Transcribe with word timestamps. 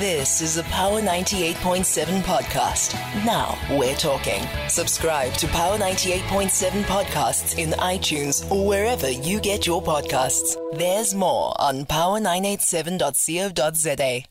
This 0.00 0.40
is 0.40 0.56
a 0.56 0.64
Power 0.64 1.00
98.7 1.00 2.22
podcast. 2.22 2.94
Now 3.24 3.56
we're 3.78 3.94
talking. 3.94 4.42
Subscribe 4.68 5.32
to 5.34 5.46
Power 5.46 5.78
98.7 5.78 6.82
podcasts 6.82 7.56
in 7.58 7.70
iTunes 7.78 8.50
or 8.50 8.66
wherever 8.66 9.08
you 9.08 9.38
get 9.38 9.68
your 9.68 9.80
podcasts. 9.80 10.56
There's 10.76 11.14
more 11.14 11.54
on 11.60 11.84
power987.co.za. 11.84 14.24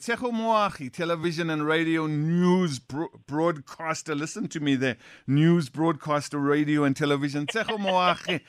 Tshego 0.00 0.32
Moagi, 0.32 0.90
television 0.90 1.50
and 1.50 1.66
radio 1.66 2.06
news 2.06 2.78
bro- 2.78 3.10
broadcaster. 3.26 4.14
Listen 4.14 4.48
to 4.48 4.58
me 4.60 4.74
there. 4.74 4.96
News 5.26 5.68
broadcaster, 5.68 6.38
radio 6.38 6.84
and 6.84 6.96
television. 6.96 7.46
Tshego 7.46 7.76
Moagi. 7.76 8.40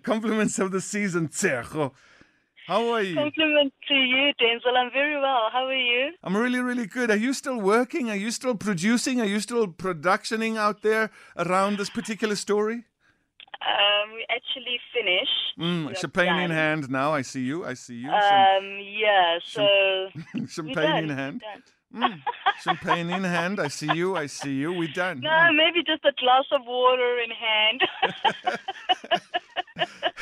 Compliments 0.04 0.60
of 0.60 0.70
the 0.70 0.80
season, 0.80 1.26
Tshego. 1.26 1.90
How 2.66 2.92
are 2.92 3.02
you? 3.02 3.14
Compliment 3.14 3.72
to 3.88 3.94
you, 3.94 4.32
Denzil. 4.40 4.76
I'm 4.76 4.90
very 4.92 5.16
well. 5.18 5.48
How 5.52 5.66
are 5.66 5.74
you? 5.74 6.12
I'm 6.22 6.36
really, 6.36 6.60
really 6.60 6.86
good. 6.86 7.10
Are 7.10 7.16
you 7.16 7.32
still 7.32 7.60
working? 7.60 8.08
Are 8.10 8.16
you 8.16 8.30
still 8.30 8.54
producing? 8.54 9.20
Are 9.20 9.26
you 9.26 9.40
still 9.40 9.66
productioning 9.66 10.56
out 10.56 10.82
there 10.82 11.10
around 11.36 11.78
this 11.78 11.90
particular 11.90 12.36
story? 12.36 12.84
Um, 13.62 14.12
we 14.14 14.26
actually 14.30 14.78
finished. 14.92 15.58
Mm, 15.58 15.88
We 15.88 15.94
champagne 15.94 16.38
in 16.38 16.50
hand 16.50 16.90
now. 16.90 17.12
I 17.14 17.22
see 17.22 17.42
you. 17.42 17.64
I 17.64 17.74
see 17.74 17.94
you. 17.94 18.08
Cham- 18.10 18.64
Um, 18.64 18.78
yeah. 18.80 19.38
So 19.44 19.66
champagne 20.48 20.74
done. 20.90 21.04
in 21.04 21.10
hand. 21.10 21.40
done. 21.42 21.62
Mm, 21.94 22.22
champagne 22.62 23.10
in 23.10 23.22
hand. 23.24 23.60
I 23.60 23.68
see 23.68 23.92
you. 23.92 24.16
I 24.16 24.26
see 24.26 24.54
you. 24.54 24.72
We're 24.72 24.88
done. 24.92 25.20
No, 25.24 25.30
Mm. 25.30 25.56
maybe 25.56 25.82
just 25.84 26.04
a 26.04 26.12
glass 26.18 26.46
of 26.52 26.62
water 26.66 27.18
in 27.24 27.30
hand. 27.30 27.80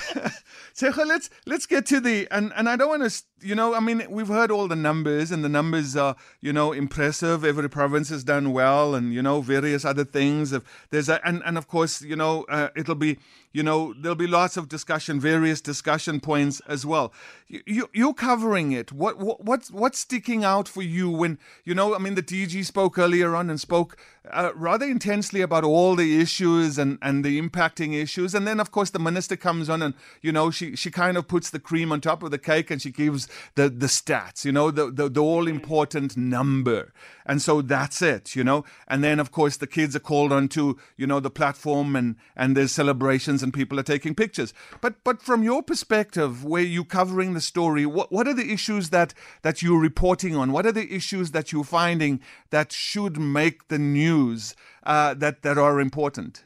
Tshego, 0.74 1.06
let's 1.06 1.30
let's 1.46 1.66
get 1.66 1.86
to 1.86 2.00
the 2.00 2.26
and 2.30 2.52
and 2.56 2.68
I 2.68 2.76
don't 2.76 2.88
want 2.88 3.10
to 3.10 3.22
you 3.40 3.54
know 3.54 3.74
I 3.74 3.80
mean 3.80 4.04
we've 4.08 4.28
heard 4.28 4.50
all 4.50 4.68
the 4.68 4.76
numbers 4.76 5.30
and 5.30 5.44
the 5.44 5.48
numbers 5.48 5.96
are 5.96 6.16
you 6.40 6.52
know 6.52 6.72
impressive. 6.72 7.44
Every 7.44 7.68
province 7.68 8.08
has 8.08 8.24
done 8.24 8.52
well 8.52 8.94
and 8.94 9.12
you 9.12 9.22
know 9.22 9.40
various 9.40 9.84
other 9.84 10.04
things. 10.04 10.52
If 10.52 10.62
there's 10.90 11.08
a 11.08 11.24
and 11.26 11.42
and 11.44 11.58
of 11.58 11.68
course 11.68 12.02
you 12.02 12.16
know 12.16 12.44
uh, 12.48 12.68
it'll 12.76 12.94
be 12.94 13.18
you 13.52 13.62
know 13.62 13.92
there'll 13.94 14.14
be 14.14 14.26
lots 14.26 14.56
of 14.56 14.68
discussion, 14.68 15.20
various 15.20 15.60
discussion 15.60 16.20
points 16.20 16.60
as 16.68 16.86
well. 16.86 17.12
You, 17.48 17.62
you 17.66 17.90
you're 17.92 18.14
covering 18.14 18.72
it. 18.72 18.92
What 18.92 19.18
what 19.18 19.44
what's 19.44 19.70
what's 19.70 19.98
sticking 19.98 20.44
out 20.44 20.68
for 20.68 20.82
you 20.82 21.10
when 21.10 21.38
you 21.64 21.74
know 21.74 21.94
I 21.94 21.98
mean 21.98 22.14
the 22.14 22.22
DG 22.22 22.64
spoke 22.64 22.98
earlier 22.98 23.34
on 23.34 23.50
and 23.50 23.60
spoke 23.60 23.96
uh, 24.30 24.50
rather 24.54 24.86
intensely 24.86 25.40
about 25.40 25.64
all 25.64 25.96
the 25.96 26.20
issues 26.20 26.78
and 26.78 26.98
and 27.02 27.24
the 27.24 27.40
impacting 27.40 27.94
issues 27.94 28.34
and 28.34 28.46
then 28.46 28.60
of 28.60 28.70
course 28.70 28.90
the 28.90 28.98
minister 28.98 29.34
comes 29.34 29.68
on 29.68 29.82
and 29.82 29.94
you 30.20 30.30
know 30.30 30.50
she 30.50 30.76
she 30.76 30.90
kind 30.90 31.16
of 31.16 31.26
puts 31.26 31.50
the 31.50 31.58
cream 31.58 31.90
on 31.90 32.00
top 32.00 32.22
of 32.22 32.30
the 32.30 32.38
cake 32.38 32.70
and 32.70 32.80
she 32.82 32.90
gives 32.90 33.28
the 33.54 33.68
the 33.68 33.86
stats 33.86 34.44
you 34.44 34.52
know 34.52 34.70
the 34.70 34.90
the, 34.90 35.08
the 35.08 35.20
all 35.20 35.48
important 35.48 36.16
number 36.16 36.92
and 37.26 37.40
so 37.40 37.62
that's 37.62 38.02
it 38.02 38.36
you 38.36 38.44
know 38.44 38.64
and 38.86 39.02
then 39.02 39.18
of 39.18 39.32
course 39.32 39.56
the 39.56 39.66
kids 39.66 39.96
are 39.96 40.00
called 40.00 40.32
onto 40.32 40.76
you 40.96 41.06
know 41.06 41.18
the 41.18 41.30
platform 41.30 41.96
and 41.96 42.14
and 42.36 42.56
there's 42.56 42.72
celebrations 42.72 43.39
and 43.42 43.52
people 43.52 43.78
are 43.78 43.84
taking 43.84 44.14
pictures. 44.14 44.52
But 44.80 45.02
but 45.04 45.22
from 45.22 45.42
your 45.42 45.62
perspective 45.62 46.44
where 46.44 46.62
you're 46.62 46.84
covering 46.84 47.34
the 47.34 47.40
story 47.40 47.86
what 47.86 48.12
what 48.12 48.26
are 48.28 48.34
the 48.34 48.52
issues 48.52 48.90
that 48.90 49.14
that 49.42 49.62
you're 49.62 49.80
reporting 49.80 50.36
on? 50.36 50.52
What 50.52 50.66
are 50.66 50.72
the 50.72 50.94
issues 50.94 51.30
that 51.32 51.52
you're 51.52 51.64
finding 51.64 52.20
that 52.50 52.72
should 52.72 53.18
make 53.18 53.68
the 53.68 53.78
news 53.78 54.54
uh, 54.82 55.14
that 55.14 55.42
that 55.42 55.58
are 55.58 55.80
important 55.80 56.44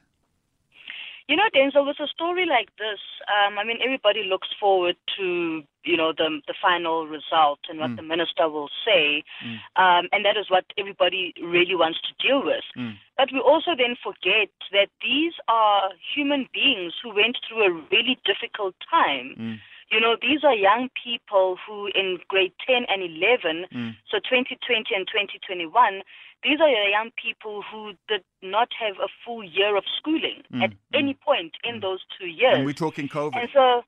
you 1.29 1.37
know, 1.37 1.49
Denzil, 1.55 1.87
with 1.87 2.01
a 2.01 2.07
story 2.09 2.45
like 2.45 2.69
this, 2.77 3.01
um, 3.33 3.59
I 3.59 3.65
mean, 3.65 3.79
everybody 3.83 4.25
looks 4.25 4.49
forward 4.61 4.97
to 5.17 5.63
you 5.85 5.97
know 5.97 6.13
the 6.17 6.41
the 6.47 6.55
final 6.61 7.07
result 7.07 7.61
and 7.69 7.79
what 7.79 7.91
mm. 7.91 7.97
the 7.97 8.03
minister 8.03 8.49
will 8.49 8.69
say, 8.85 9.25
mm. 9.45 9.57
um, 9.77 10.09
and 10.13 10.25
that 10.25 10.37
is 10.37 10.51
what 10.51 10.65
everybody 10.77 11.33
really 11.43 11.75
wants 11.77 11.99
to 12.03 12.27
deal 12.27 12.45
with. 12.45 12.65
Mm. 12.77 12.97
But 13.17 13.29
we 13.33 13.41
also 13.41 13.73
then 13.77 13.97
forget 14.03 14.51
that 14.73 14.89
these 15.01 15.33
are 15.49 15.91
human 16.15 16.49
beings 16.53 16.93
who 17.03 17.15
went 17.15 17.39
through 17.49 17.65
a 17.65 17.73
really 17.91 18.19
difficult 18.25 18.75
time. 18.91 19.61
You 19.91 20.01
know, 20.01 20.17
these 20.21 20.43
are 20.43 20.55
young 20.55 20.89
people 20.97 21.57
who 21.65 21.89
in 21.95 22.19
grade 22.29 22.53
10 22.67 22.87
and 22.89 23.03
11, 23.03 23.95
so 24.11 24.19
2020 24.19 24.91
and 24.95 25.07
2021, 25.07 26.03
these 26.45 26.61
are 26.61 26.69
young 26.69 27.11
people 27.17 27.65
who 27.65 27.93
did 28.07 28.23
not 28.43 28.69
have 28.79 28.97
a 29.01 29.09
full 29.25 29.43
year 29.43 29.77
of 29.77 29.85
schooling 29.99 30.45
mm, 30.53 30.63
at 30.63 30.71
mm. 30.71 30.77
any 30.93 31.15
point 31.15 31.53
in 31.65 31.81
those 31.81 32.01
two 32.19 32.27
years. 32.27 32.57
and 32.57 32.67
we're 32.67 32.77
talking 32.77 33.09
covid 33.09 33.35
And 33.35 33.49
so, 33.53 33.83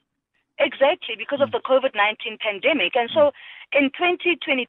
exactly, 0.59 1.15
because 1.17 1.41
of 1.45 1.51
mm. 1.51 1.61
the 1.61 1.61
COVID 1.61 1.95
19 1.95 2.39
pandemic. 2.41 2.97
And 2.97 3.11
so, 3.13 3.31
in 3.77 3.93
2022, 3.93 4.67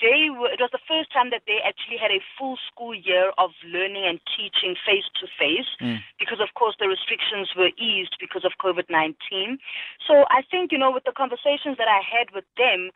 they 0.00 0.30
were, 0.32 0.48
it 0.48 0.62
was 0.64 0.72
the 0.72 0.82
first 0.88 1.12
time 1.12 1.28
that 1.30 1.42
they 1.46 1.60
actually 1.60 1.98
had 2.00 2.10
a 2.10 2.24
full 2.38 2.56
school 2.64 2.94
year 2.94 3.32
of 3.36 3.50
learning 3.66 4.08
and 4.08 4.18
teaching 4.32 4.74
face 4.86 5.04
to 5.20 5.26
face, 5.36 5.68
because, 6.18 6.40
of 6.40 6.54
course, 6.54 6.76
the 6.80 6.88
restrictions 6.88 7.52
were 7.52 7.74
eased 7.76 8.16
because 8.18 8.44
of 8.48 8.56
COVID 8.62 8.88
19. 8.88 9.58
So, 10.08 10.24
I 10.32 10.40
think, 10.50 10.72
you 10.72 10.78
know, 10.78 10.90
with 10.90 11.04
the 11.04 11.12
conversations 11.12 11.76
that 11.76 11.88
I 11.88 12.00
had 12.00 12.32
with 12.32 12.48
them, 12.56 12.90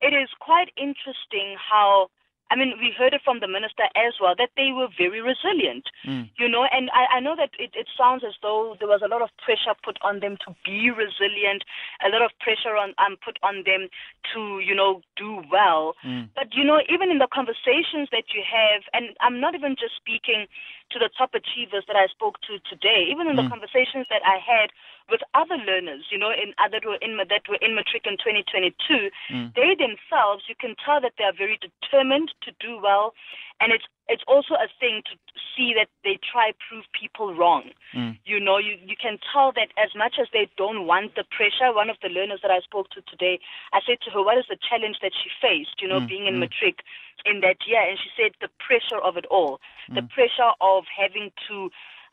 it 0.00 0.14
is 0.14 0.30
quite 0.38 0.70
interesting 0.78 1.58
how. 1.58 2.08
I 2.52 2.56
mean, 2.56 2.76
we 2.76 2.92
heard 2.92 3.16
it 3.16 3.24
from 3.24 3.40
the 3.40 3.48
minister 3.48 3.88
as 3.96 4.20
well 4.20 4.36
that 4.36 4.52
they 4.60 4.76
were 4.76 4.92
very 4.92 5.24
resilient, 5.24 5.88
mm. 6.04 6.28
you 6.36 6.44
know. 6.44 6.68
And 6.68 6.92
I, 6.92 7.16
I 7.16 7.20
know 7.24 7.32
that 7.32 7.56
it, 7.58 7.72
it 7.72 7.88
sounds 7.96 8.28
as 8.28 8.36
though 8.44 8.76
there 8.76 8.92
was 8.92 9.00
a 9.00 9.08
lot 9.08 9.24
of 9.24 9.32
pressure 9.40 9.72
put 9.80 9.96
on 10.04 10.20
them 10.20 10.36
to 10.44 10.52
be 10.60 10.92
resilient, 10.92 11.64
a 12.04 12.12
lot 12.12 12.20
of 12.20 12.28
pressure 12.44 12.76
on 12.76 12.92
um, 13.00 13.16
put 13.24 13.40
on 13.42 13.64
them 13.64 13.88
to, 14.36 14.60
you 14.60 14.76
know, 14.76 15.00
do 15.16 15.40
well. 15.48 15.96
Mm. 16.04 16.28
But 16.36 16.52
you 16.52 16.62
know, 16.62 16.84
even 16.92 17.08
in 17.08 17.24
the 17.24 17.32
conversations 17.32 18.12
that 18.12 18.36
you 18.36 18.44
have, 18.44 18.84
and 18.92 19.16
I'm 19.24 19.40
not 19.40 19.56
even 19.56 19.72
just 19.72 19.96
speaking 19.96 20.44
to 20.92 21.00
the 21.00 21.08
top 21.08 21.32
achievers 21.32 21.88
that 21.88 21.96
I 21.96 22.12
spoke 22.12 22.36
to 22.52 22.60
today, 22.68 23.08
even 23.08 23.32
in 23.32 23.40
the 23.40 23.48
mm. 23.48 23.48
conversations 23.48 24.04
that 24.12 24.20
I 24.28 24.36
had 24.36 24.76
with 25.12 25.20
other 25.36 25.60
learners, 25.60 26.08
you 26.08 26.16
know, 26.16 26.32
in 26.32 26.56
other 26.56 26.80
were 26.80 26.96
in 27.04 27.20
that 27.20 27.44
were 27.44 27.60
in 27.60 27.76
matric 27.76 28.08
in 28.08 28.16
2022, 28.16 29.12
mm. 29.28 29.52
they 29.52 29.76
themselves, 29.76 30.48
you 30.48 30.56
can 30.56 30.72
tell 30.80 31.04
that 31.04 31.20
they 31.20 31.28
are 31.28 31.36
very 31.36 31.60
determined 31.60 32.32
to 32.40 32.50
do 32.56 32.80
well, 32.80 33.12
and 33.60 33.76
it's 33.76 33.84
it's 34.08 34.24
also 34.26 34.56
a 34.56 34.72
thing 34.80 35.04
to 35.04 35.14
see 35.52 35.76
that 35.76 35.92
they 36.02 36.16
try 36.16 36.56
prove 36.64 36.88
people 36.96 37.36
wrong. 37.36 37.76
Mm. 37.92 38.16
You 38.24 38.40
know, 38.40 38.56
you 38.56 38.80
you 38.80 38.96
can 38.96 39.20
tell 39.20 39.52
that 39.52 39.76
as 39.76 39.92
much 39.92 40.16
as 40.16 40.32
they 40.32 40.48
don't 40.56 40.88
want 40.88 41.14
the 41.14 41.28
pressure. 41.28 41.76
One 41.76 41.92
of 41.92 42.00
the 42.00 42.08
learners 42.08 42.40
that 42.40 42.50
I 42.50 42.64
spoke 42.64 42.88
to 42.96 43.04
today, 43.04 43.36
I 43.76 43.84
said 43.84 44.00
to 44.08 44.10
her, 44.16 44.24
"What 44.24 44.40
is 44.40 44.48
the 44.48 44.56
challenge 44.56 45.04
that 45.04 45.12
she 45.12 45.28
faced? 45.44 45.84
You 45.84 45.92
know, 45.92 46.00
mm, 46.00 46.08
being 46.08 46.26
in 46.26 46.40
matric 46.40 46.80
in 47.28 47.44
that 47.44 47.60
year?" 47.68 47.84
And 47.84 48.00
she 48.00 48.08
said, 48.16 48.32
"The 48.40 48.48
pressure 48.64 48.98
of 49.04 49.20
it 49.20 49.28
all, 49.28 49.60
the 49.92 50.08
pressure 50.08 50.56
of 50.64 50.88
having 50.88 51.36
to." 51.48 51.68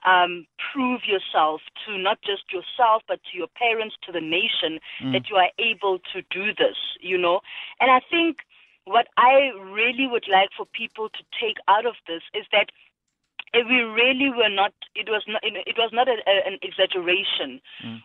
Um, 0.06 0.46
prove 0.72 1.02
yourself 1.06 1.62
to 1.86 1.98
not 1.98 2.22
just 2.22 2.52
yourself, 2.52 3.04
but 3.08 3.20
to 3.32 3.38
your 3.38 3.48
parents, 3.48 3.96
to 4.06 4.12
the 4.12 4.22
nation, 4.22 4.80
that 5.12 5.30
you 5.30 5.36
are 5.36 5.50
able 5.60 6.00
to 6.14 6.22
do 6.32 6.54
this, 6.54 6.78
you 7.02 7.18
know. 7.18 7.42
And 7.80 7.92
I 7.92 8.00
think 8.10 8.40
what 8.86 9.08
I 9.18 9.52
really 9.72 10.08
would 10.08 10.28
like 10.28 10.50
for 10.56 10.66
people 10.66 11.10
to 11.10 11.24
take 11.40 11.58
out 11.68 11.86
of 11.86 11.96
this 12.08 12.22
is 12.34 12.46
that 12.52 12.72
we 13.54 13.82
really 13.82 14.30
were 14.30 14.50
not. 14.50 14.74
It 14.94 15.10
was 15.10 15.24
not. 15.28 15.42
It 15.44 15.76
was 15.78 15.90
not 15.92 16.08
a, 16.08 16.18
a, 16.28 16.46
an 16.46 16.60
exaggeration 16.62 17.62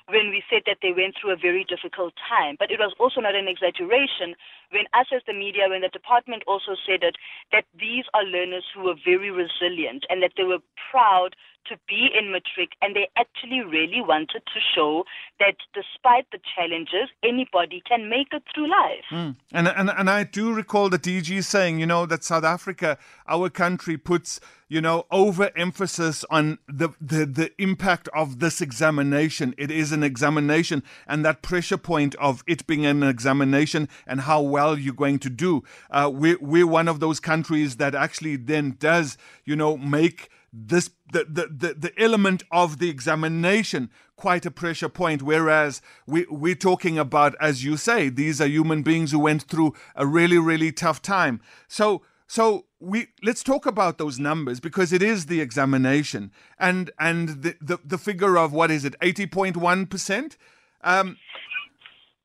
when 0.08 0.30
we 0.30 0.42
said 0.48 0.62
that 0.66 0.78
they 0.80 0.92
went 0.92 1.16
through 1.20 1.32
a 1.32 1.36
very 1.36 1.64
difficult 1.64 2.14
time. 2.28 2.56
But 2.58 2.70
it 2.70 2.80
was 2.80 2.94
also 2.98 3.20
not 3.20 3.34
an 3.34 3.48
exaggeration 3.48 4.34
when 4.72 4.86
us 4.94 5.06
as 5.12 5.20
the 5.26 5.34
media, 5.34 5.68
when 5.68 5.82
the 5.82 5.88
department 5.88 6.44
also 6.46 6.76
said 6.86 7.02
it, 7.02 7.16
that 7.52 7.64
these 7.78 8.04
are 8.14 8.24
learners 8.24 8.64
who 8.74 8.84
were 8.84 8.96
very 9.04 9.30
resilient 9.30 10.06
and 10.08 10.22
that 10.22 10.32
they 10.36 10.44
were 10.44 10.64
proud 10.90 11.36
to 11.66 11.76
be 11.88 12.08
in 12.18 12.32
matric 12.32 12.70
and 12.82 12.94
they 12.94 13.08
actually 13.16 13.60
really 13.60 14.00
wanted 14.00 14.42
to 14.52 14.60
show 14.74 15.04
that 15.40 15.56
despite 15.72 16.26
the 16.32 16.38
challenges, 16.56 17.10
anybody 17.22 17.82
can 17.86 18.08
make 18.08 18.28
it 18.32 18.42
through 18.54 18.70
life. 18.70 19.04
And, 19.52 19.68
and 19.68 19.90
and 19.90 20.10
I 20.10 20.24
do 20.24 20.52
recall 20.52 20.88
the 20.88 20.98
DG 20.98 21.44
saying, 21.44 21.78
you 21.78 21.86
know, 21.86 22.06
that 22.06 22.24
South 22.24 22.44
Africa, 22.44 22.98
our 23.28 23.50
country, 23.50 23.96
puts 23.96 24.40
you 24.68 24.80
know 24.80 25.06
overemphasis 25.10 26.24
on 26.30 26.58
the, 26.66 26.88
the 27.00 27.26
the 27.26 27.62
impact 27.62 28.08
of 28.14 28.40
this 28.40 28.60
examination. 28.60 29.54
It 29.58 29.70
is 29.70 29.92
an 29.92 30.02
examination, 30.02 30.82
and 31.06 31.24
that 31.24 31.42
pressure 31.42 31.78
point 31.78 32.14
of 32.16 32.42
it 32.46 32.66
being 32.66 32.86
an 32.86 33.02
examination 33.02 33.88
and 34.06 34.22
how 34.22 34.40
well 34.40 34.78
you're 34.78 34.94
going 34.94 35.18
to 35.20 35.30
do. 35.30 35.62
Uh, 35.90 36.10
we're 36.12 36.38
we're 36.40 36.66
one 36.66 36.88
of 36.88 37.00
those 37.00 37.20
countries 37.20 37.76
that 37.76 37.94
actually 37.94 38.36
then 38.36 38.76
does 38.78 39.16
you 39.44 39.56
know 39.56 39.76
make 39.76 40.28
this 40.56 40.90
the, 41.12 41.24
the, 41.24 41.46
the, 41.48 41.74
the 41.74 42.02
element 42.02 42.44
of 42.52 42.78
the 42.78 42.88
examination 42.88 43.90
quite 44.16 44.46
a 44.46 44.50
pressure 44.50 44.88
point 44.88 45.20
whereas 45.20 45.82
we, 46.06 46.24
we're 46.30 46.54
talking 46.54 46.96
about 46.96 47.34
as 47.40 47.64
you 47.64 47.76
say 47.76 48.08
these 48.08 48.40
are 48.40 48.46
human 48.46 48.82
beings 48.82 49.10
who 49.10 49.18
went 49.18 49.42
through 49.42 49.74
a 49.96 50.06
really 50.06 50.38
really 50.38 50.70
tough 50.70 51.02
time. 51.02 51.40
So 51.66 52.02
so 52.28 52.66
we 52.78 53.08
let's 53.22 53.42
talk 53.42 53.66
about 53.66 53.98
those 53.98 54.20
numbers 54.20 54.60
because 54.60 54.92
it 54.92 55.02
is 55.02 55.26
the 55.26 55.40
examination. 55.40 56.30
And 56.58 56.92
and 57.00 57.42
the 57.42 57.56
the, 57.60 57.78
the 57.84 57.98
figure 57.98 58.38
of 58.38 58.52
what 58.52 58.70
is 58.70 58.84
it 58.84 58.94
80.1 59.00 59.90
percent? 59.90 60.36
Um 60.82 61.16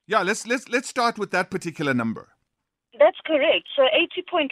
yeah 0.05 0.21
let's 0.21 0.45
let's 0.45 0.69
let's 0.69 0.87
start 0.87 1.17
with 1.17 1.31
that 1.31 1.49
particular 1.49 1.95
number 1.95 2.29
That's 2.99 3.17
correct. 3.25 3.69
So 3.75 3.83
80.1% 3.95 4.51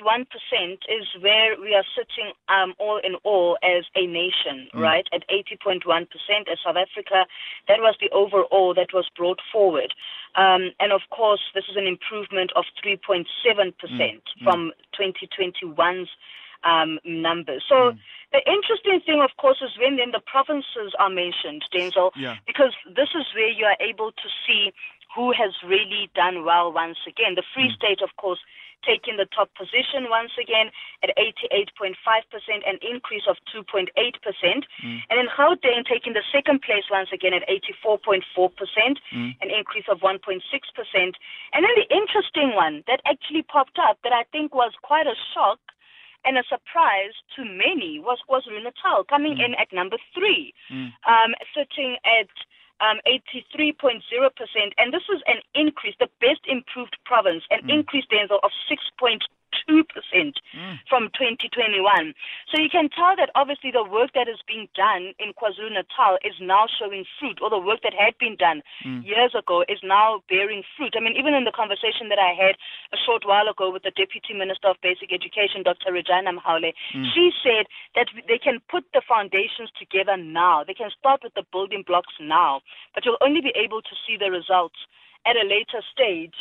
is 0.88 1.06
where 1.20 1.60
we 1.60 1.76
are 1.76 1.84
sitting 1.96 2.32
um, 2.48 2.74
all 2.80 2.98
in 3.04 3.16
all 3.26 3.58
as 3.62 3.84
a 3.96 4.08
nation, 4.08 4.70
mm. 4.74 4.80
right? 4.80 5.06
At 5.14 5.28
80.1% 5.28 5.84
as 6.50 6.58
South 6.64 6.78
Africa. 6.78 7.26
That 7.68 7.80
was 7.80 7.96
the 8.00 8.10
overall 8.12 8.74
that 8.74 8.94
was 8.94 9.10
brought 9.16 9.42
forward. 9.52 9.94
Um, 10.36 10.72
and 10.80 10.94
of 10.94 11.02
course, 11.10 11.42
this 11.54 11.66
is 11.70 11.76
an 11.76 11.88
improvement 11.88 12.52
of 12.56 12.64
3.7% 12.84 13.26
mm. 13.44 14.22
from 14.44 14.72
2021's 14.98 16.10
um, 16.64 17.00
numbers. 17.04 17.64
So 17.68 17.76
mm. 17.76 18.00
the 18.32 18.42
interesting 18.48 19.02
thing, 19.06 19.22
of 19.22 19.32
course, 19.38 19.62
is 19.62 19.72
when 19.78 19.98
then 19.98 20.12
the 20.12 20.22
provinces 20.26 20.96
are 21.00 21.10
mentioned, 21.10 21.66
Denzil, 21.74 22.12
yeah. 22.16 22.36
because 22.48 22.74
this 22.96 23.10
is 23.14 23.26
where 23.36 23.50
you 23.50 23.66
are 23.66 23.78
able 23.82 24.12
to 24.12 24.28
see 24.46 24.72
who 25.18 25.34
has 25.34 25.50
really 25.66 26.14
done 26.14 26.46
well 26.46 26.70
once 26.72 27.02
again. 27.10 27.34
The 27.34 27.42
Free 27.50 27.74
mm. 27.74 27.76
State, 27.76 28.06
of 28.06 28.14
course, 28.22 28.38
taking 28.86 29.18
the 29.18 29.26
top 29.34 29.50
position 29.58 30.14
once 30.14 30.30
again 30.38 30.70
at 31.02 31.10
88.5%, 31.18 31.98
an 32.70 32.78
increase 32.86 33.26
of 33.26 33.42
2.8%. 33.50 33.90
Mm. 33.98 35.02
And 35.10 35.16
then 35.18 35.26
Gauteng 35.34 35.90
taking 35.90 36.14
the 36.14 36.22
second 36.32 36.62
place 36.62 36.86
once 36.94 37.10
again 37.12 37.34
at 37.34 37.42
84.4%, 37.50 38.22
mm. 38.30 39.34
an 39.42 39.50
increase 39.50 39.90
of 39.90 40.06
1.6%. 40.06 40.22
And 40.94 41.66
then 41.66 41.74
the 41.74 41.90
interesting 41.90 42.54
one 42.54 42.84
that 42.86 43.02
actually 43.10 43.42
popped 43.42 43.82
up 43.82 43.98
that 44.04 44.14
I 44.14 44.22
think 44.32 44.54
was 44.54 44.72
quite 44.84 45.08
a 45.08 45.18
shock 45.34 45.58
and 46.26 46.38
a 46.38 46.44
surprise 46.46 47.18
to 47.36 47.42
many 47.42 47.98
was 47.98 48.20
KwaZulu 48.30 48.62
Natal 48.62 49.04
coming 49.04 49.42
mm. 49.42 49.46
in 49.46 49.56
at 49.56 49.74
number 49.74 49.98
three, 50.14 50.54
mm. 50.70 50.94
um, 51.10 51.34
sitting 51.58 51.98
at 52.06 52.30
um, 52.82 52.98
83.0%, 53.08 54.02
and 54.78 54.94
this 54.94 55.04
is 55.14 55.22
an 55.28 55.42
increase, 55.56 55.96
the 56.00 56.10
best 56.22 56.42
improved 56.48 56.98
province, 57.06 57.44
an 57.50 57.68
mm. 57.68 57.74
increase 57.74 58.06
then 58.12 58.28
of 58.32 58.52
6.2 58.70 58.78
2% 59.02 59.20
mm. 59.20 59.37
From 60.90 61.12
2021. 61.16 62.14
So 62.52 62.62
you 62.62 62.70
can 62.72 62.90
tell 62.90 63.16
that 63.16 63.30
obviously 63.36 63.72
the 63.72 63.84
work 63.84 64.12
that 64.16 64.28
is 64.28 64.40
being 64.48 64.68
done 64.76 65.14
in 65.20 65.36
KwaZulu 65.36 65.76
Natal 65.76 66.18
is 66.24 66.36
now 66.40 66.68
showing 66.68 67.06
fruit, 67.20 67.40
or 67.42 67.50
the 67.50 67.60
work 67.60 67.84
that 67.84 67.94
had 67.94 68.18
been 68.20 68.36
done 68.36 68.62
mm. 68.86 69.04
years 69.04 69.36
ago 69.36 69.64
is 69.68 69.80
now 69.84 70.24
bearing 70.30 70.64
fruit. 70.76 70.96
I 70.96 71.04
mean, 71.04 71.16
even 71.20 71.34
in 71.34 71.44
the 71.44 71.56
conversation 71.56 72.10
that 72.10 72.20
I 72.20 72.32
had 72.32 72.56
a 72.94 72.98
short 72.98 73.24
while 73.26 73.48
ago 73.48 73.72
with 73.72 73.84
the 73.84 73.92
Deputy 73.92 74.34
Minister 74.34 74.72
of 74.72 74.78
Basic 74.82 75.12
Education, 75.12 75.64
Dr. 75.64 75.92
Reginah 75.92 76.36
Mhaule, 76.40 76.72
mm. 76.96 77.06
she 77.14 77.32
said 77.44 77.68
that 77.96 78.08
they 78.28 78.40
can 78.40 78.60
put 78.72 78.86
the 78.94 79.02
foundations 79.04 79.72
together 79.76 80.16
now. 80.16 80.64
They 80.64 80.76
can 80.76 80.92
start 80.98 81.22
with 81.24 81.34
the 81.36 81.44
building 81.52 81.84
blocks 81.86 82.16
now, 82.20 82.62
but 82.96 83.06
you'll 83.06 83.22
only 83.22 83.42
be 83.42 83.54
able 83.56 83.82
to 83.82 83.96
see 84.08 84.16
the 84.16 84.32
results 84.32 84.80
at 85.26 85.36
a 85.36 85.44
later 85.44 85.84
stage 85.92 86.36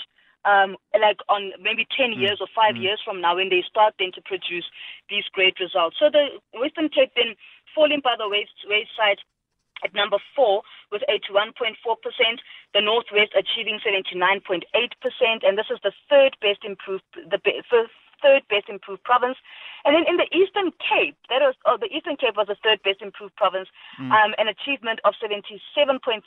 um, 0.47 0.77
like 0.95 1.19
on 1.29 1.53
maybe 1.61 1.87
10 1.91 2.15
mm. 2.15 2.21
years 2.23 2.39
or 2.41 2.47
five 2.55 2.79
mm. 2.79 2.83
years 2.83 3.03
from 3.05 3.21
now 3.21 3.35
when 3.37 3.51
they 3.51 3.65
start 3.69 3.95
then 3.99 4.13
to 4.15 4.23
produce 4.23 4.65
these 5.11 5.27
great 5.33 5.59
results. 5.61 5.97
So 5.99 6.09
the 6.09 6.39
Western 6.55 6.89
Cape 6.89 7.13
then 7.17 7.35
falling 7.75 8.01
by 8.03 8.15
the 8.17 8.31
wayside 8.31 9.19
at 9.85 9.93
number 9.93 10.17
four 10.35 10.63
with 10.91 11.03
81.4%, 11.11 11.77
the 12.73 12.81
Northwest 12.81 13.37
achieving 13.37 13.79
79.8%, 13.85 14.63
and 15.43 15.59
this 15.59 15.69
is 15.69 15.79
the 15.83 15.93
third 16.09 16.37
best 16.41 16.65
improved, 16.65 17.05
the 17.13 17.39
third 18.23 18.43
best 18.49 18.69
improved 18.69 19.05
province. 19.05 19.37
And 19.85 19.95
then 19.95 20.05
in 20.09 20.17
the 20.17 20.27
Eastern 20.35 20.73
Cape, 20.83 21.17
that 21.29 21.41
was 21.41 21.55
oh, 21.65 21.79
the 21.79 21.91
Eastern 21.93 22.17
Cape 22.17 22.37
was 22.37 22.49
the 22.49 22.59
third 22.63 22.83
best 22.83 23.01
improved 23.01 23.37
province, 23.37 23.69
mm. 24.01 24.11
um, 24.11 24.35
an 24.39 24.49
achievement 24.49 25.01
of 25.05 25.15
77.3% 25.23 26.23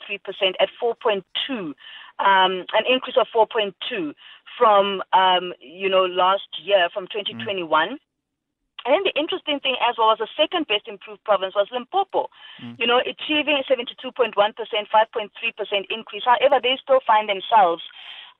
at 0.60 0.68
4.2 0.80 1.74
um, 2.20 2.68
an 2.76 2.84
increase 2.88 3.16
of 3.16 3.26
4.2 3.34 4.14
from 4.58 5.02
um, 5.12 5.52
you 5.60 5.88
know 5.88 6.04
last 6.04 6.48
year 6.62 6.88
from 6.92 7.08
2021. 7.08 7.64
Mm. 7.66 7.96
And 8.84 8.96
then 8.96 9.04
the 9.04 9.12
interesting 9.12 9.60
thing 9.60 9.76
as 9.84 9.96
well 10.00 10.08
was 10.08 10.24
the 10.24 10.32
second 10.40 10.64
best 10.64 10.88
improved 10.88 11.20
province 11.24 11.52
was 11.52 11.68
Limpopo, 11.68 12.32
mm. 12.64 12.80
you 12.80 12.86
know, 12.88 12.96
achieving 13.04 13.60
72.1%, 13.68 14.32
5.3% 14.32 14.48
increase. 15.92 16.24
However, 16.24 16.60
they 16.62 16.80
still 16.80 17.00
find 17.06 17.28
themselves 17.28 17.84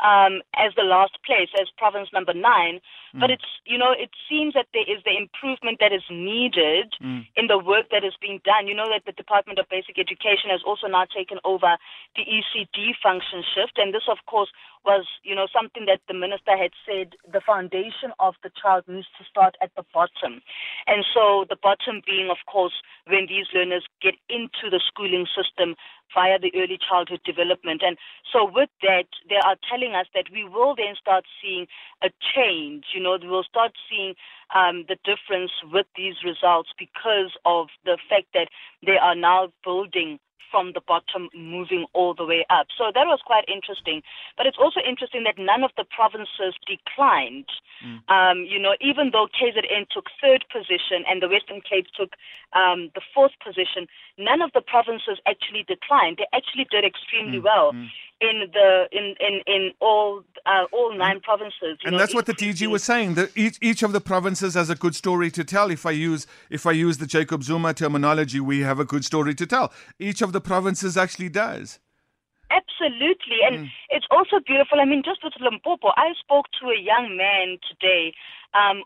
um, 0.03 0.43
as 0.57 0.73
the 0.77 0.83
last 0.83 1.19
place, 1.25 1.49
as 1.61 1.69
province 1.77 2.09
number 2.13 2.35
nine. 2.35 2.81
Mm. 3.15 3.21
But 3.21 3.31
it's, 3.31 3.47
you 3.65 3.79
know, 3.79 3.93
it 3.93 4.11
seems 4.29 4.55
that 4.55 4.67
there 4.73 4.89
is 4.89 5.03
the 5.05 5.17
improvement 5.17 5.79
that 5.81 5.93
is 5.93 6.03
needed 6.11 6.95
mm. 7.03 7.27
in 7.37 7.47
the 7.47 7.59
work 7.59 7.91
that 7.91 8.05
is 8.05 8.15
being 8.21 8.41
done. 8.45 8.67
You 8.67 8.75
know 8.75 8.89
that 8.89 9.05
the 9.07 9.13
Department 9.13 9.59
of 9.59 9.69
Basic 9.69 9.99
Education 9.99 10.51
has 10.51 10.63
also 10.67 10.87
now 10.87 11.05
taken 11.05 11.39
over 11.45 11.77
the 12.17 12.23
ECD 12.23 12.97
function 13.03 13.43
shift. 13.43 13.79
And 13.79 13.93
this, 13.93 14.09
of 14.09 14.19
course, 14.27 14.51
was, 14.85 15.07
you 15.23 15.35
know, 15.35 15.47
something 15.53 15.87
that 15.87 16.01
the 16.09 16.15
minister 16.15 16.57
had 16.57 16.73
said 16.87 17.15
the 17.31 17.41
foundation 17.41 18.13
of 18.19 18.35
the 18.43 18.51
child 18.61 18.85
needs 18.89 19.09
to 19.19 19.25
start 19.25 19.57
at 19.63 19.71
the 19.77 19.85
bottom. 19.93 20.41
And 20.87 21.05
so 21.15 21.45
the 21.49 21.57
bottom 21.61 22.03
being, 22.07 22.31
of 22.31 22.39
course, 22.51 22.75
when 23.07 23.27
these 23.29 23.47
learners 23.55 23.87
get 24.01 24.15
into 24.29 24.71
the 24.71 24.81
schooling 24.87 25.27
system 25.27 25.77
via 26.15 26.39
the 26.39 26.53
early 26.57 26.79
childhood 26.79 27.21
development. 27.25 27.83
And 27.85 27.97
so 28.33 28.51
with 28.51 28.71
that, 28.83 29.07
they 29.29 29.39
are 29.45 29.57
telling 29.69 29.95
us 29.95 30.07
that 30.15 30.27
we 30.33 30.45
will 30.45 30.75
then 30.75 30.95
start 30.99 31.25
seeing 31.43 31.67
a 32.03 32.11
change. 32.35 32.85
You 32.95 33.03
know, 33.03 33.19
we'll 33.23 33.45
start 33.45 33.73
seeing 33.89 34.15
um, 34.55 34.85
the 34.89 34.97
difference 35.05 35.53
with 35.73 35.87
these 35.97 36.17
results 36.25 36.71
because 36.79 37.33
of 37.45 37.69
the 37.85 37.99
fact 38.09 38.29
that 38.35 38.49
they 38.85 38.99
are 38.99 39.15
now 39.15 39.53
building 39.65 40.19
from 40.51 40.73
the 40.73 40.81
bottom 40.81 41.29
moving 41.35 41.87
all 41.93 42.15
the 42.15 42.25
way 42.25 42.47
up. 42.51 42.67
So 42.77 42.91
that 42.95 43.07
was 43.07 43.21
quite 43.25 43.45
interesting. 43.49 44.03
But 44.37 44.47
it's 44.47 44.59
also 44.59 44.81
interesting 44.81 45.25
that 45.25 45.39
none 45.39 45.65
of 45.65 45.71
the 45.77 45.85
provinces 45.85 46.55
declined. 46.67 47.51
Mm. 47.85 48.01
Um, 48.09 48.39
you 48.45 48.59
know, 48.59 48.75
even 48.81 49.11
though 49.13 49.27
KZN 49.29 49.89
took 49.91 50.07
third 50.21 50.45
position 50.53 51.05
and 51.09 51.23
the 51.23 51.29
Western 51.29 51.61
Cape 51.61 51.87
took 51.97 52.15
um, 52.53 52.91
the 52.95 53.03
fourth 53.15 53.33
position, 53.45 53.87
none 54.19 54.43
of 54.43 54.53
the 54.53 54.61
provinces 54.61 55.19
actually 55.27 55.65
declined. 55.67 56.19
They 56.19 56.29
actually 56.33 56.67
did 56.71 56.85
extremely 56.85 57.39
mm. 57.39 57.45
well. 57.45 57.73
Mm 57.73 57.89
in 58.21 58.51
the 58.53 58.89
in 58.93 59.15
in 59.21 59.41
in 59.47 59.73
all 59.81 60.23
uh, 60.47 60.65
all 60.73 60.97
nine 60.97 61.21
provinces. 61.21 61.79
and 61.85 61.93
know, 61.93 61.99
that's 61.99 62.15
what 62.15 62.27
the 62.27 62.35
DG 62.35 62.67
was 62.67 62.85
saying. 62.85 63.15
That 63.15 63.31
each 63.37 63.59
each 63.61 63.83
of 63.83 63.93
the 63.93 64.01
provinces 64.01 64.55
has 64.55 64.71
a 64.71 64.75
good 64.75 64.95
story 64.95 65.31
to 65.33 65.45
tell. 65.45 65.71
If 65.71 65.87
I 65.87 65.93
use 65.93 66.27
if 66.51 66.67
I 66.67 66.73
use 66.73 66.99
the 66.99 67.07
Jacob 67.07 67.43
Zuma 67.43 67.75
terminology, 67.75 68.41
we 68.41 68.61
have 68.61 68.79
a 68.79 68.85
good 68.85 69.05
story 69.05 69.35
to 69.35 69.47
tell. 69.47 69.73
Each 69.99 70.23
of 70.23 70.33
the 70.33 70.41
provinces 70.41 70.97
actually 70.97 71.31
does. 71.31 71.79
Absolutely, 72.51 73.39
and 73.47 73.67
mm. 73.67 73.71
it's 73.91 74.07
also 74.11 74.41
beautiful. 74.45 74.81
I 74.81 74.85
mean, 74.85 75.03
just 75.05 75.23
with 75.23 75.35
Limpopo, 75.41 75.89
I 75.97 76.13
spoke 76.19 76.47
to 76.61 76.69
a 76.69 76.81
young 76.81 77.17
man 77.17 77.59
today 77.69 78.13
um, 78.55 78.83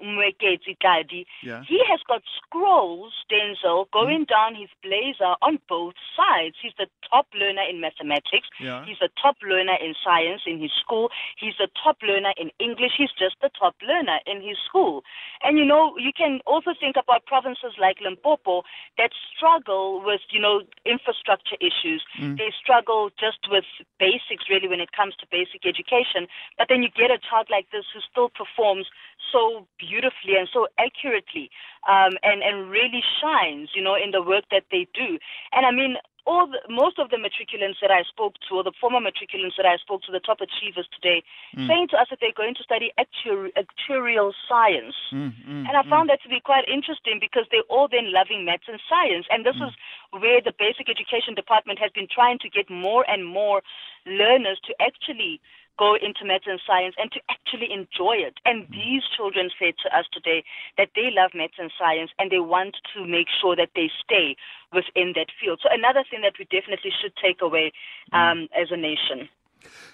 yeah. 1.42 1.62
he 1.66 1.80
has 1.88 2.00
got 2.06 2.22
scrolls, 2.36 3.12
Denzil, 3.30 3.86
going 3.92 4.24
mm. 4.24 4.28
down 4.28 4.54
his 4.54 4.68
blazer 4.82 5.34
on 5.40 5.58
both 5.68 5.94
sides. 6.16 6.56
He's 6.60 6.76
the 6.78 6.86
top 7.08 7.26
learner 7.34 7.64
in 7.68 7.80
mathematics. 7.80 8.48
Yeah. 8.60 8.84
He's 8.84 8.98
the 9.00 9.08
top 9.20 9.36
learner 9.42 9.76
in 9.80 9.94
science 10.04 10.42
in 10.46 10.60
his 10.60 10.70
school. 10.80 11.10
He's 11.38 11.54
the 11.58 11.68
top 11.82 11.98
learner 12.02 12.32
in 12.36 12.50
English. 12.60 12.92
He's 12.98 13.12
just 13.16 13.36
the 13.40 13.50
top 13.58 13.76
learner 13.86 14.18
in 14.26 14.42
his 14.42 14.56
school. 14.68 15.02
And 15.42 15.58
you 15.58 15.64
know, 15.64 15.96
you 15.98 16.12
can 16.12 16.40
also 16.46 16.72
think 16.78 16.96
about 16.96 17.26
provinces 17.26 17.74
like 17.80 17.98
Limpopo 18.00 18.62
that 18.98 19.10
struggle 19.32 20.02
with, 20.04 20.20
you 20.30 20.40
know, 20.40 20.62
infrastructure 20.84 21.56
issues. 21.60 22.04
Mm. 22.20 22.36
They 22.36 22.52
struggle 22.52 23.10
just 23.18 23.48
with 23.50 23.64
basics 23.98 24.48
really 24.50 24.68
when 24.68 24.80
it 24.80 24.92
comes 24.92 25.16
to 25.20 25.26
basic 25.30 25.64
education. 25.64 26.28
But 26.58 26.68
then 26.68 26.82
you 26.82 26.90
get 26.92 27.10
a 27.10 27.18
child 27.18 27.48
like 27.50 27.70
this 27.72 27.84
who 27.92 28.00
still 28.00 28.28
performs 28.28 28.86
so 29.34 29.66
beautifully 29.82 30.38
and 30.38 30.48
so 30.54 30.68
accurately 30.78 31.50
um, 31.90 32.14
and, 32.22 32.42
and 32.46 32.70
really 32.70 33.02
shines, 33.20 33.70
you 33.74 33.82
know, 33.82 33.96
in 33.98 34.12
the 34.12 34.22
work 34.22 34.44
that 34.54 34.70
they 34.70 34.86
do. 34.94 35.18
And 35.50 35.66
I 35.66 35.72
mean, 35.72 35.96
all 36.26 36.46
the, 36.46 36.60
most 36.72 36.98
of 36.98 37.10
the 37.10 37.16
matriculants 37.20 37.80
that 37.82 37.90
I 37.90 38.02
spoke 38.08 38.34
to, 38.48 38.56
or 38.56 38.64
the 38.64 38.72
former 38.80 38.98
matriculants 38.98 39.56
that 39.56 39.66
I 39.66 39.76
spoke 39.76 40.02
to, 40.08 40.12
the 40.12 40.20
top 40.20 40.40
achievers 40.40 40.88
today, 40.88 41.22
mm. 41.56 41.66
saying 41.68 41.88
to 41.92 41.96
us 42.00 42.08
that 42.08 42.18
they're 42.20 42.36
going 42.36 42.54
to 42.54 42.62
study 42.62 42.92
actuarial, 42.96 43.52
actuarial 43.60 44.32
science. 44.48 44.94
Mm, 45.12 45.34
mm, 45.44 45.68
and 45.68 45.76
I 45.76 45.82
found 45.88 46.08
that 46.08 46.22
to 46.22 46.28
be 46.28 46.40
quite 46.40 46.64
interesting 46.68 47.18
because 47.20 47.44
they're 47.50 47.68
all 47.68 47.88
then 47.90 48.12
loving 48.12 48.44
maths 48.44 48.68
and 48.68 48.80
science. 48.88 49.26
And 49.30 49.44
this 49.44 49.56
mm. 49.56 49.68
is 49.68 49.74
where 50.16 50.40
the 50.40 50.54
basic 50.56 50.88
education 50.88 51.34
department 51.34 51.78
has 51.78 51.92
been 51.92 52.08
trying 52.08 52.38
to 52.40 52.48
get 52.48 52.70
more 52.70 53.04
and 53.04 53.26
more 53.26 53.60
learners 54.06 54.60
to 54.64 54.72
actually 54.80 55.40
go 55.78 55.94
into 55.94 56.24
maths 56.24 56.46
and 56.46 56.60
science 56.66 56.94
and 56.98 57.10
to 57.12 57.20
actually 57.30 57.72
enjoy 57.72 58.16
it. 58.18 58.38
And 58.44 58.66
these 58.70 59.02
children 59.16 59.50
said 59.58 59.74
to 59.84 59.88
us 59.96 60.06
today 60.12 60.44
that 60.78 60.90
they 60.94 61.10
love 61.10 61.32
maths 61.34 61.58
and 61.58 61.72
science 61.78 62.10
and 62.18 62.30
they 62.30 62.40
want 62.40 62.76
to 62.94 63.06
make 63.06 63.28
sure 63.40 63.56
that 63.56 63.70
they 63.74 63.90
stay 64.02 64.36
within 64.72 65.12
that 65.16 65.30
field. 65.40 65.60
So 65.62 65.68
another 65.70 66.04
thing 66.08 66.22
that 66.22 66.34
we 66.38 66.46
definitely 66.46 66.90
should 66.90 67.14
take 67.16 67.42
away 67.42 67.72
um, 68.12 68.48
as 68.54 68.68
a 68.70 68.76
nation. 68.76 69.28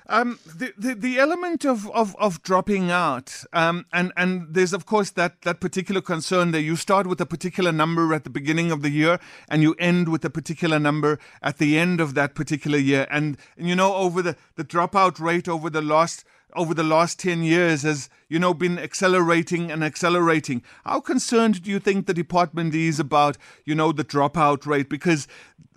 Um, 0.08 0.40
the, 0.44 0.72
the, 0.76 0.94
the 0.94 1.18
element 1.20 1.64
of, 1.64 1.88
of, 1.90 2.16
of 2.16 2.42
dropping 2.42 2.90
out, 2.90 3.44
um, 3.52 3.86
and 3.92 4.12
and 4.16 4.48
there's 4.50 4.72
of 4.72 4.84
course 4.84 5.10
that 5.10 5.42
that 5.42 5.60
particular 5.60 6.00
concern 6.00 6.50
that 6.50 6.62
you 6.62 6.74
start 6.74 7.06
with 7.06 7.20
a 7.20 7.26
particular 7.26 7.70
number 7.70 8.12
at 8.12 8.24
the 8.24 8.30
beginning 8.30 8.72
of 8.72 8.82
the 8.82 8.90
year 8.90 9.20
and 9.48 9.62
you 9.62 9.76
end 9.78 10.08
with 10.08 10.24
a 10.24 10.30
particular 10.30 10.80
number 10.80 11.20
at 11.42 11.58
the 11.58 11.78
end 11.78 12.00
of 12.00 12.14
that 12.14 12.34
particular 12.34 12.78
year, 12.78 13.06
and, 13.08 13.36
and 13.56 13.68
you 13.68 13.76
know 13.76 13.94
over 13.94 14.20
the 14.20 14.36
the 14.56 14.64
dropout 14.64 15.20
rate 15.20 15.48
over 15.48 15.70
the 15.70 15.82
last 15.82 16.24
over 16.56 16.74
the 16.74 16.82
last 16.82 17.18
10 17.20 17.42
years 17.42 17.82
has, 17.82 18.08
you 18.28 18.38
know, 18.38 18.52
been 18.52 18.78
accelerating 18.78 19.70
and 19.70 19.84
accelerating. 19.84 20.62
How 20.84 21.00
concerned 21.00 21.62
do 21.62 21.70
you 21.70 21.78
think 21.78 22.06
the 22.06 22.14
department 22.14 22.74
is 22.74 22.98
about, 22.98 23.36
you 23.64 23.74
know, 23.74 23.92
the 23.92 24.04
dropout 24.04 24.66
rate? 24.66 24.88
Because 24.88 25.28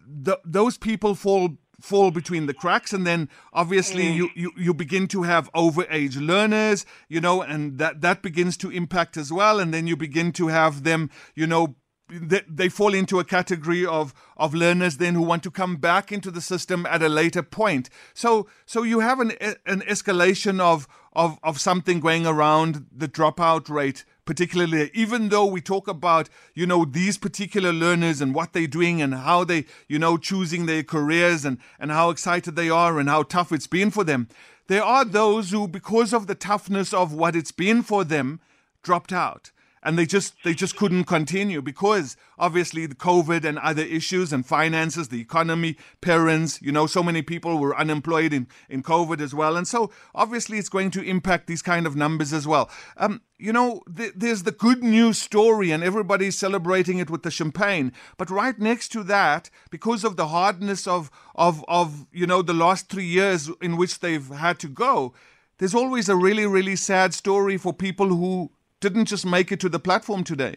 the, 0.07 0.39
those 0.43 0.77
people 0.77 1.15
fall 1.15 1.57
fall 1.83 2.11
between 2.11 2.45
the 2.45 2.53
cracks 2.53 2.93
and 2.93 3.05
then 3.05 3.27
obviously 3.51 4.05
mm. 4.05 4.15
you, 4.15 4.29
you 4.35 4.51
you 4.55 4.73
begin 4.73 5.05
to 5.05 5.23
have 5.23 5.51
overage 5.51 6.15
learners 6.15 6.85
you 7.09 7.19
know 7.19 7.41
and 7.41 7.77
that 7.77 7.99
that 7.99 8.21
begins 8.21 8.55
to 8.55 8.71
impact 8.71 9.17
as 9.17 9.33
well 9.33 9.59
and 9.59 9.73
then 9.73 9.85
you 9.85 9.97
begin 9.97 10.31
to 10.31 10.47
have 10.47 10.85
them 10.85 11.09
you 11.35 11.45
know 11.45 11.75
they, 12.09 12.41
they 12.47 12.69
fall 12.69 12.93
into 12.93 13.19
a 13.19 13.25
category 13.25 13.85
of 13.85 14.13
of 14.37 14.53
learners 14.53 14.97
then 14.97 15.15
who 15.15 15.21
want 15.21 15.43
to 15.43 15.51
come 15.51 15.75
back 15.75 16.11
into 16.11 16.31
the 16.31 16.41
system 16.41 16.85
at 16.85 17.01
a 17.01 17.09
later 17.09 17.43
point. 17.43 17.89
So 18.13 18.47
so 18.65 18.83
you 18.83 18.99
have 18.99 19.19
an 19.19 19.31
an 19.65 19.81
escalation 19.81 20.59
of 20.59 20.87
of 21.13 21.39
of 21.43 21.59
something 21.59 21.99
going 21.99 22.25
around 22.25 22.85
the 22.95 23.07
dropout 23.07 23.69
rate 23.69 24.05
particularly 24.25 24.89
even 24.93 25.29
though 25.29 25.45
we 25.45 25.61
talk 25.61 25.87
about 25.87 26.29
you 26.53 26.65
know 26.65 26.85
these 26.85 27.17
particular 27.17 27.73
learners 27.73 28.21
and 28.21 28.33
what 28.33 28.53
they're 28.53 28.67
doing 28.67 29.01
and 29.01 29.13
how 29.13 29.43
they 29.43 29.65
you 29.87 29.99
know 29.99 30.17
choosing 30.17 30.65
their 30.65 30.83
careers 30.83 31.45
and 31.45 31.57
and 31.79 31.91
how 31.91 32.09
excited 32.09 32.55
they 32.55 32.69
are 32.69 32.99
and 32.99 33.09
how 33.09 33.23
tough 33.23 33.51
it's 33.51 33.67
been 33.67 33.91
for 33.91 34.03
them 34.03 34.27
there 34.67 34.83
are 34.83 35.05
those 35.05 35.51
who 35.51 35.67
because 35.67 36.13
of 36.13 36.27
the 36.27 36.35
toughness 36.35 36.93
of 36.93 37.13
what 37.13 37.35
it's 37.35 37.51
been 37.51 37.81
for 37.81 38.03
them 38.03 38.39
dropped 38.81 39.13
out 39.13 39.51
and 39.83 39.97
they 39.97 40.05
just 40.05 40.33
they 40.43 40.53
just 40.53 40.75
couldn't 40.75 41.03
continue 41.03 41.61
because 41.61 42.15
obviously 42.39 42.85
the 42.85 42.95
covid 42.95 43.43
and 43.43 43.59
other 43.59 43.83
issues 43.83 44.33
and 44.33 44.45
finances 44.45 45.09
the 45.09 45.21
economy 45.21 45.75
parents 46.01 46.61
you 46.61 46.71
know 46.71 46.87
so 46.87 47.03
many 47.03 47.21
people 47.21 47.57
were 47.59 47.77
unemployed 47.77 48.33
in 48.33 48.47
in 48.69 48.81
covid 48.81 49.19
as 49.21 49.33
well. 49.33 49.57
And 49.57 49.67
so 49.67 49.91
obviously 50.15 50.57
it's 50.57 50.69
going 50.69 50.91
to 50.91 51.01
impact 51.01 51.47
these 51.47 51.61
kind 51.61 51.85
of 51.85 51.95
numbers 51.95 52.33
as 52.33 52.47
well. 52.47 52.69
Um 52.97 53.21
you 53.37 53.51
know 53.51 53.81
th- 53.95 54.13
there's 54.15 54.43
the 54.43 54.51
good 54.51 54.83
news 54.83 55.17
story 55.17 55.71
and 55.71 55.83
everybody's 55.83 56.37
celebrating 56.37 56.99
it 56.99 57.09
with 57.09 57.23
the 57.23 57.31
champagne. 57.31 57.91
But 58.17 58.29
right 58.29 58.57
next 58.57 58.89
to 58.89 59.03
that 59.03 59.49
because 59.69 60.03
of 60.03 60.15
the 60.15 60.27
hardness 60.27 60.87
of 60.87 61.11
of 61.35 61.63
of 61.67 62.07
you 62.11 62.27
know 62.27 62.41
the 62.41 62.53
last 62.53 62.89
3 62.89 63.03
years 63.03 63.49
in 63.61 63.77
which 63.77 63.99
they've 63.99 64.29
had 64.29 64.59
to 64.59 64.67
go 64.67 65.13
there's 65.57 65.75
always 65.75 66.09
a 66.09 66.15
really 66.15 66.45
really 66.45 66.75
sad 66.75 67.13
story 67.13 67.57
for 67.57 67.73
people 67.73 68.07
who 68.07 68.51
didn't 68.83 69.05
just 69.05 69.25
make 69.25 69.51
it 69.51 69.59
to 69.61 69.69
the 69.69 69.79
platform 69.79 70.23
today. 70.23 70.55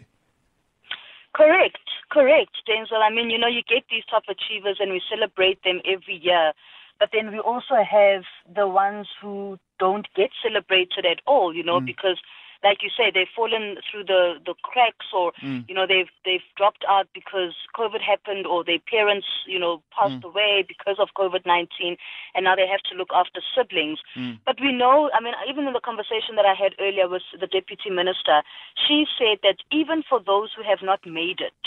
Correct, 1.32 1.86
correct, 2.10 2.54
Denzil. 2.68 3.00
I 3.02 3.10
mean, 3.14 3.30
you 3.30 3.38
know, 3.38 3.46
you 3.46 3.62
get 3.62 3.84
these 3.88 4.04
top 4.10 4.24
achievers 4.28 4.78
and 4.80 4.90
we 4.90 5.00
celebrate 5.08 5.62
them 5.62 5.80
every 5.86 6.18
year, 6.20 6.52
but 6.98 7.10
then 7.12 7.30
we 7.30 7.38
also 7.38 7.76
have 7.88 8.24
the 8.52 8.66
ones 8.66 9.06
who 9.20 9.58
don't 9.78 10.08
get 10.16 10.30
celebrated 10.42 11.06
at 11.06 11.20
all, 11.26 11.54
you 11.54 11.62
know, 11.62 11.80
mm. 11.80 11.86
because 11.86 12.18
like 12.66 12.82
you 12.82 12.90
say, 12.90 13.14
they've 13.14 13.30
fallen 13.30 13.78
through 13.86 14.02
the, 14.10 14.42
the 14.42 14.54
cracks 14.66 15.06
or, 15.14 15.30
mm. 15.38 15.62
you 15.68 15.74
know, 15.74 15.86
they've 15.86 16.10
they've 16.26 16.42
dropped 16.58 16.84
out 16.90 17.06
because 17.14 17.54
COVID 17.78 18.02
happened 18.02 18.44
or 18.44 18.64
their 18.66 18.82
parents, 18.90 19.26
you 19.46 19.58
know, 19.58 19.82
passed 19.94 20.26
mm. 20.26 20.30
away 20.30 20.66
because 20.66 20.98
of 20.98 21.14
COVID 21.14 21.46
19 21.46 21.96
and 22.34 22.42
now 22.42 22.56
they 22.58 22.66
have 22.66 22.82
to 22.90 22.98
look 22.98 23.14
after 23.14 23.38
siblings. 23.54 24.02
Mm. 24.18 24.42
But 24.44 24.58
we 24.60 24.72
know, 24.74 25.10
I 25.14 25.22
mean, 25.22 25.34
even 25.48 25.70
in 25.70 25.78
the 25.78 25.86
conversation 25.86 26.34
that 26.34 26.44
I 26.44 26.58
had 26.58 26.74
earlier 26.82 27.08
with 27.08 27.22
the 27.38 27.46
deputy 27.46 27.90
minister, 27.90 28.42
she 28.74 29.06
said 29.14 29.38
that 29.46 29.62
even 29.70 30.02
for 30.02 30.18
those 30.18 30.50
who 30.50 30.66
have 30.66 30.82
not 30.82 31.06
made 31.06 31.38
it, 31.38 31.62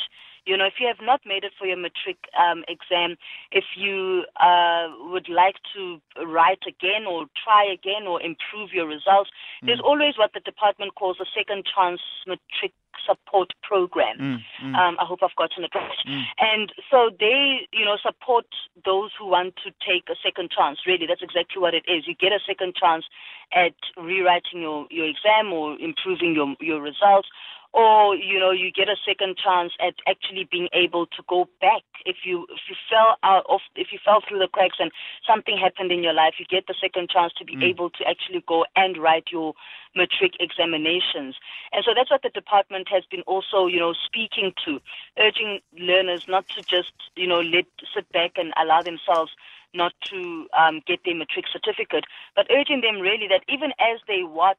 you 0.45 0.57
know, 0.57 0.65
if 0.65 0.73
you 0.79 0.87
have 0.87 1.01
not 1.01 1.21
made 1.25 1.43
it 1.43 1.53
for 1.57 1.65
your 1.65 1.77
matric 1.77 2.17
um, 2.39 2.63
exam, 2.67 3.17
if 3.51 3.65
you 3.75 4.23
uh, 4.39 4.87
would 5.11 5.29
like 5.29 5.55
to 5.75 5.99
write 6.25 6.63
again 6.67 7.05
or 7.07 7.25
try 7.43 7.65
again 7.65 8.07
or 8.07 8.21
improve 8.21 8.71
your 8.73 8.87
results, 8.87 9.29
mm. 9.61 9.67
there's 9.67 9.81
always 9.83 10.17
what 10.17 10.33
the 10.33 10.39
department 10.41 10.95
calls 10.95 11.17
a 11.19 11.25
second 11.35 11.65
chance 11.65 12.01
matric 12.27 12.73
support 13.05 13.53
program. 13.63 14.17
Mm, 14.19 14.37
mm. 14.63 14.75
Um, 14.75 14.97
I 14.99 15.05
hope 15.05 15.19
I've 15.23 15.35
gotten 15.35 15.63
it 15.63 15.71
right. 15.73 15.99
Mm. 16.07 16.23
And 16.39 16.73
so 16.91 17.09
they, 17.19 17.67
you 17.71 17.85
know, 17.85 17.97
support 18.01 18.45
those 18.85 19.11
who 19.17 19.27
want 19.27 19.55
to 19.63 19.71
take 19.85 20.09
a 20.09 20.15
second 20.23 20.51
chance. 20.51 20.79
Really, 20.85 21.05
that's 21.07 21.21
exactly 21.21 21.61
what 21.61 21.73
it 21.73 21.83
is. 21.87 22.07
You 22.07 22.15
get 22.15 22.33
a 22.33 22.39
second 22.45 22.75
chance 22.75 23.05
at 23.53 23.75
rewriting 23.97 24.61
your, 24.61 24.87
your 24.89 25.07
exam 25.07 25.53
or 25.53 25.77
improving 25.79 26.35
your 26.35 26.55
your 26.59 26.81
results 26.81 27.29
or 27.73 28.15
you 28.15 28.39
know 28.39 28.51
you 28.51 28.71
get 28.71 28.89
a 28.89 28.95
second 29.05 29.37
chance 29.37 29.73
at 29.79 29.93
actually 30.07 30.47
being 30.49 30.67
able 30.73 31.05
to 31.05 31.21
go 31.27 31.47
back 31.61 31.83
if 32.05 32.17
you 32.23 32.45
if 32.49 32.61
you 32.67 32.75
fell 32.89 33.17
out 33.23 33.45
of 33.47 33.61
if 33.75 33.91
you 33.91 33.99
fell 34.03 34.21
through 34.27 34.39
the 34.39 34.47
cracks 34.47 34.77
and 34.79 34.91
something 35.27 35.57
happened 35.57 35.91
in 35.91 36.03
your 36.03 36.13
life 36.13 36.33
you 36.39 36.45
get 36.45 36.65
the 36.67 36.73
second 36.81 37.09
chance 37.09 37.31
to 37.37 37.45
be 37.45 37.55
mm. 37.55 37.63
able 37.63 37.89
to 37.91 38.03
actually 38.07 38.43
go 38.47 38.65
and 38.75 38.97
write 38.97 39.25
your 39.31 39.53
matric 39.95 40.33
examinations 40.39 41.35
and 41.71 41.83
so 41.85 41.91
that's 41.95 42.09
what 42.09 42.23
the 42.23 42.29
department 42.29 42.87
has 42.89 43.03
been 43.11 43.21
also 43.21 43.67
you 43.67 43.79
know 43.79 43.93
speaking 43.93 44.51
to 44.65 44.79
urging 45.19 45.59
learners 45.77 46.25
not 46.27 46.47
to 46.47 46.63
just 46.63 46.93
you 47.15 47.27
know 47.27 47.41
let 47.41 47.65
sit 47.93 48.11
back 48.11 48.31
and 48.35 48.51
allow 48.59 48.81
themselves 48.81 49.31
not 49.75 49.93
to 50.01 50.47
um, 50.57 50.81
get 50.87 50.99
their 51.05 51.15
matric 51.15 51.45
certificate 51.51 52.05
but 52.35 52.47
urging 52.49 52.81
them 52.81 52.99
really 52.99 53.27
that 53.27 53.43
even 53.47 53.71
as 53.79 53.99
they 54.07 54.23
watch 54.23 54.57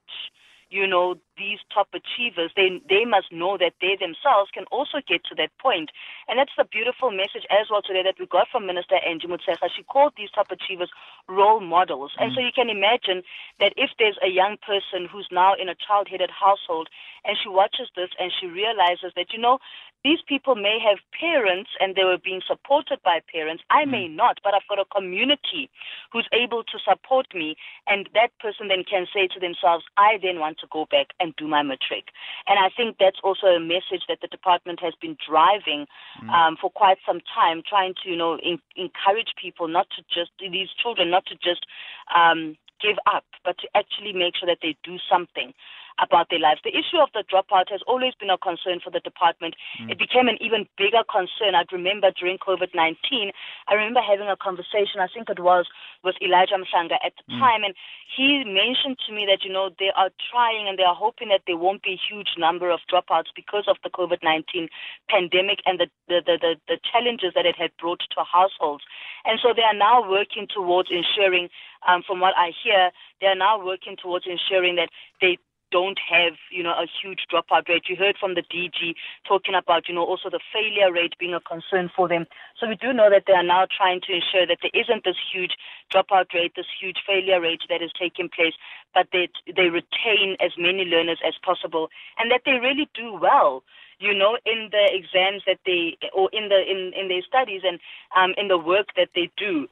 you 0.70 0.86
know, 0.86 1.16
these 1.40 1.64
top 1.73 1.88
achievers, 1.97 2.52
they 2.54 2.68
they 2.85 3.09
must 3.09 3.32
know 3.32 3.56
that 3.56 3.80
they 3.80 3.97
themselves 3.97 4.52
can 4.52 4.68
also 4.68 5.00
get 5.00 5.25
to 5.25 5.35
that 5.40 5.56
point. 5.56 5.88
And 6.28 6.38
that's 6.38 6.52
the 6.61 6.68
beautiful 6.68 7.11
message 7.11 7.49
as 7.49 7.73
well 7.73 7.80
today 7.80 8.04
that 8.04 8.20
we 8.20 8.26
got 8.28 8.52
from 8.52 8.68
Minister 8.68 9.00
Angie 9.00 9.26
Motshekga. 9.26 9.73
She 9.75 9.82
called 9.82 10.12
these 10.20 10.30
top 10.30 10.52
achievers 10.52 10.92
role 11.26 11.61
models. 11.64 12.12
Mm. 12.12 12.20
And 12.20 12.28
so 12.35 12.40
you 12.44 12.52
can 12.54 12.68
imagine 12.68 13.25
that 13.59 13.73
if 13.80 13.90
there's 13.99 14.20
a 14.20 14.28
young 14.28 14.61
person 14.61 15.09
who's 15.11 15.28
now 15.32 15.54
in 15.56 15.73
a 15.73 15.75
child-headed 15.75 16.30
household 16.30 16.88
and 17.25 17.37
she 17.40 17.49
watches 17.49 17.88
this 17.97 18.11
and 18.20 18.30
she 18.30 18.47
realizes 18.47 19.16
that, 19.16 19.32
you 19.32 19.40
know, 19.40 19.59
these 20.02 20.20
people 20.26 20.54
may 20.54 20.78
have 20.80 20.99
parents 21.18 21.70
and 21.78 21.94
they 21.94 22.04
were 22.04 22.16
being 22.16 22.40
supported 22.47 22.99
by 23.04 23.20
parents. 23.30 23.62
I 23.68 23.85
may 23.85 24.09
mm. 24.09 24.16
not, 24.16 24.40
but 24.42 24.54
I've 24.54 24.68
got 24.68 24.78
a 24.78 24.87
community 24.87 25.68
who's 26.11 26.28
able 26.32 26.64
to 26.64 26.78
support 26.80 27.26
me. 27.35 27.56
And 27.87 28.09
that 28.14 28.30
person 28.40 28.68
then 28.68 28.85
can 28.85 29.06
say 29.12 29.28
to 29.28 29.40
themselves, 29.40 29.85
I 29.99 30.18
then 30.23 30.40
want 30.40 30.59
to 30.61 30.66
go 30.73 30.87
back 30.90 31.09
and 31.20 31.29
do 31.37 31.49
my 31.49 31.62
matric. 31.62 32.08
And 32.46 32.58
I 32.58 32.70
think 32.75 32.96
that's 32.99 33.20
also 33.22 33.46
a 33.49 33.60
message 33.60 34.04
that 34.08 34.18
the 34.20 34.28
department 34.28 34.80
has 34.80 34.94
been 35.00 35.16
driving 35.26 35.87
mm. 36.22 36.28
um, 36.30 36.56
for 36.60 36.70
quite 36.70 36.99
some 37.06 37.20
time, 37.34 37.62
trying 37.68 37.94
to, 38.02 38.10
you 38.10 38.16
know, 38.16 38.38
in- 38.38 38.62
encourage 38.76 39.34
people 39.40 39.68
not 39.68 39.88
to 39.96 40.02
just, 40.12 40.30
these 40.40 40.68
children 40.80 41.10
not 41.10 41.26
to 41.26 41.34
just 41.34 41.66
um, 42.14 42.56
give 42.80 42.96
up, 43.06 43.25
but 43.44 43.58
to 43.58 43.68
actually 43.75 44.12
make 44.12 44.37
sure 44.37 44.46
that 44.46 44.58
they 44.62 44.76
do 44.82 44.96
something 45.10 45.52
about 45.99 46.30
their 46.30 46.38
lives. 46.38 46.61
The 46.62 46.76
issue 46.76 46.99
of 47.02 47.11
the 47.12 47.25
dropout 47.26 47.70
has 47.70 47.80
always 47.87 48.14
been 48.14 48.30
a 48.30 48.38
concern 48.38 48.80
for 48.82 48.90
the 48.90 49.00
department. 49.00 49.54
Mm. 49.80 49.90
It 49.92 49.99
became 49.99 50.28
an 50.28 50.38
even 50.40 50.66
bigger 50.78 51.02
concern. 51.09 51.54
I'd 51.54 51.73
remember 51.73 52.11
during 52.14 52.38
COVID 52.38 52.75
19, 52.75 53.32
I 53.68 53.75
remember 53.75 54.00
having 54.00 54.28
a 54.28 54.37
conversation, 54.37 55.00
I 55.00 55.09
think 55.12 55.28
it 55.28 55.40
was 55.40 55.66
with 56.04 56.16
Elijah 56.23 56.56
Mhlanga 56.56 56.97
at 57.04 57.12
the 57.18 57.35
mm. 57.35 57.38
time, 57.38 57.64
and 57.64 57.75
he 58.06 58.42
mentioned 58.44 58.99
to 59.06 59.12
me 59.12 59.26
that, 59.26 59.44
you 59.44 59.52
know, 59.52 59.70
they 59.78 59.90
are 59.94 60.11
trying 60.30 60.68
and 60.68 60.78
they 60.78 60.87
are 60.87 60.94
hoping 60.94 61.28
that 61.28 61.42
there 61.47 61.56
won't 61.56 61.82
be 61.82 61.94
a 61.94 62.00
huge 62.00 62.35
number 62.38 62.70
of 62.70 62.80
dropouts 62.90 63.30
because 63.35 63.64
of 63.68 63.76
the 63.82 63.90
COVID 63.90 64.18
19 64.23 64.68
pandemic 65.09 65.61
and 65.66 65.78
the, 65.78 65.87
the, 66.09 66.20
the, 66.26 66.37
the, 66.40 66.52
the 66.68 66.78
challenges 66.82 67.32
that 67.35 67.47
it 67.47 67.56
had 67.56 67.70
brought 67.78 68.00
to 68.00 68.25
households. 68.25 68.85
And 69.25 69.38
so 69.42 69.52
they 69.54 69.62
are 69.62 69.76
now 69.76 70.09
working 70.09 70.47
towards 70.52 70.90
ensuring, 70.90 71.49
um, 71.87 72.02
from 72.06 72.20
what 72.20 72.35
I 72.37 72.52
hear, 72.62 72.90
they 73.20 73.26
are 73.26 73.38
now 73.38 73.62
working 73.62 73.97
towards 73.97 74.26
ensuring 74.26 74.76
that 74.76 74.90
they 75.20 75.38
don't 75.70 75.98
have, 76.08 76.34
you 76.50 76.62
know, 76.62 76.72
a 76.72 76.86
huge 76.86 77.26
dropout 77.32 77.68
rate. 77.68 77.84
You 77.88 77.96
heard 77.96 78.16
from 78.18 78.34
the 78.34 78.42
DG 78.42 78.94
talking 79.26 79.54
about, 79.54 79.88
you 79.88 79.94
know, 79.94 80.04
also 80.04 80.30
the 80.30 80.40
failure 80.52 80.92
rate 80.92 81.14
being 81.18 81.34
a 81.34 81.40
concern 81.40 81.90
for 81.94 82.08
them. 82.08 82.26
So 82.58 82.68
we 82.68 82.76
do 82.76 82.92
know 82.92 83.10
that 83.10 83.24
they 83.26 83.32
are 83.32 83.42
now 83.42 83.66
trying 83.66 84.00
to 84.06 84.12
ensure 84.12 84.46
that 84.46 84.58
there 84.62 84.74
isn't 84.74 85.04
this 85.04 85.16
huge 85.32 85.52
dropout 85.92 86.32
rate, 86.34 86.52
this 86.56 86.66
huge 86.80 86.98
failure 87.06 87.40
rate 87.40 87.62
that 87.68 87.82
is 87.82 87.90
taking 87.98 88.28
place, 88.28 88.54
but 88.94 89.08
that 89.12 89.30
they 89.46 89.68
retain 89.68 90.36
as 90.40 90.52
many 90.58 90.84
learners 90.84 91.20
as 91.26 91.34
possible 91.44 91.88
and 92.18 92.30
that 92.30 92.42
they 92.44 92.58
really 92.58 92.88
do 92.94 93.18
well 93.20 93.62
you 94.00 94.14
know, 94.14 94.38
in 94.46 94.70
the 94.72 94.88
exams 94.92 95.42
that 95.46 95.58
they 95.66 95.96
or 96.14 96.30
in 96.32 96.48
the 96.48 96.56
in, 96.56 96.92
in 96.98 97.08
their 97.08 97.20
studies 97.20 97.60
and 97.64 97.78
um, 98.16 98.34
in 98.38 98.48
the 98.48 98.56
work 98.56 98.86
that 98.96 99.10
they 99.14 99.30
do. 99.36 99.68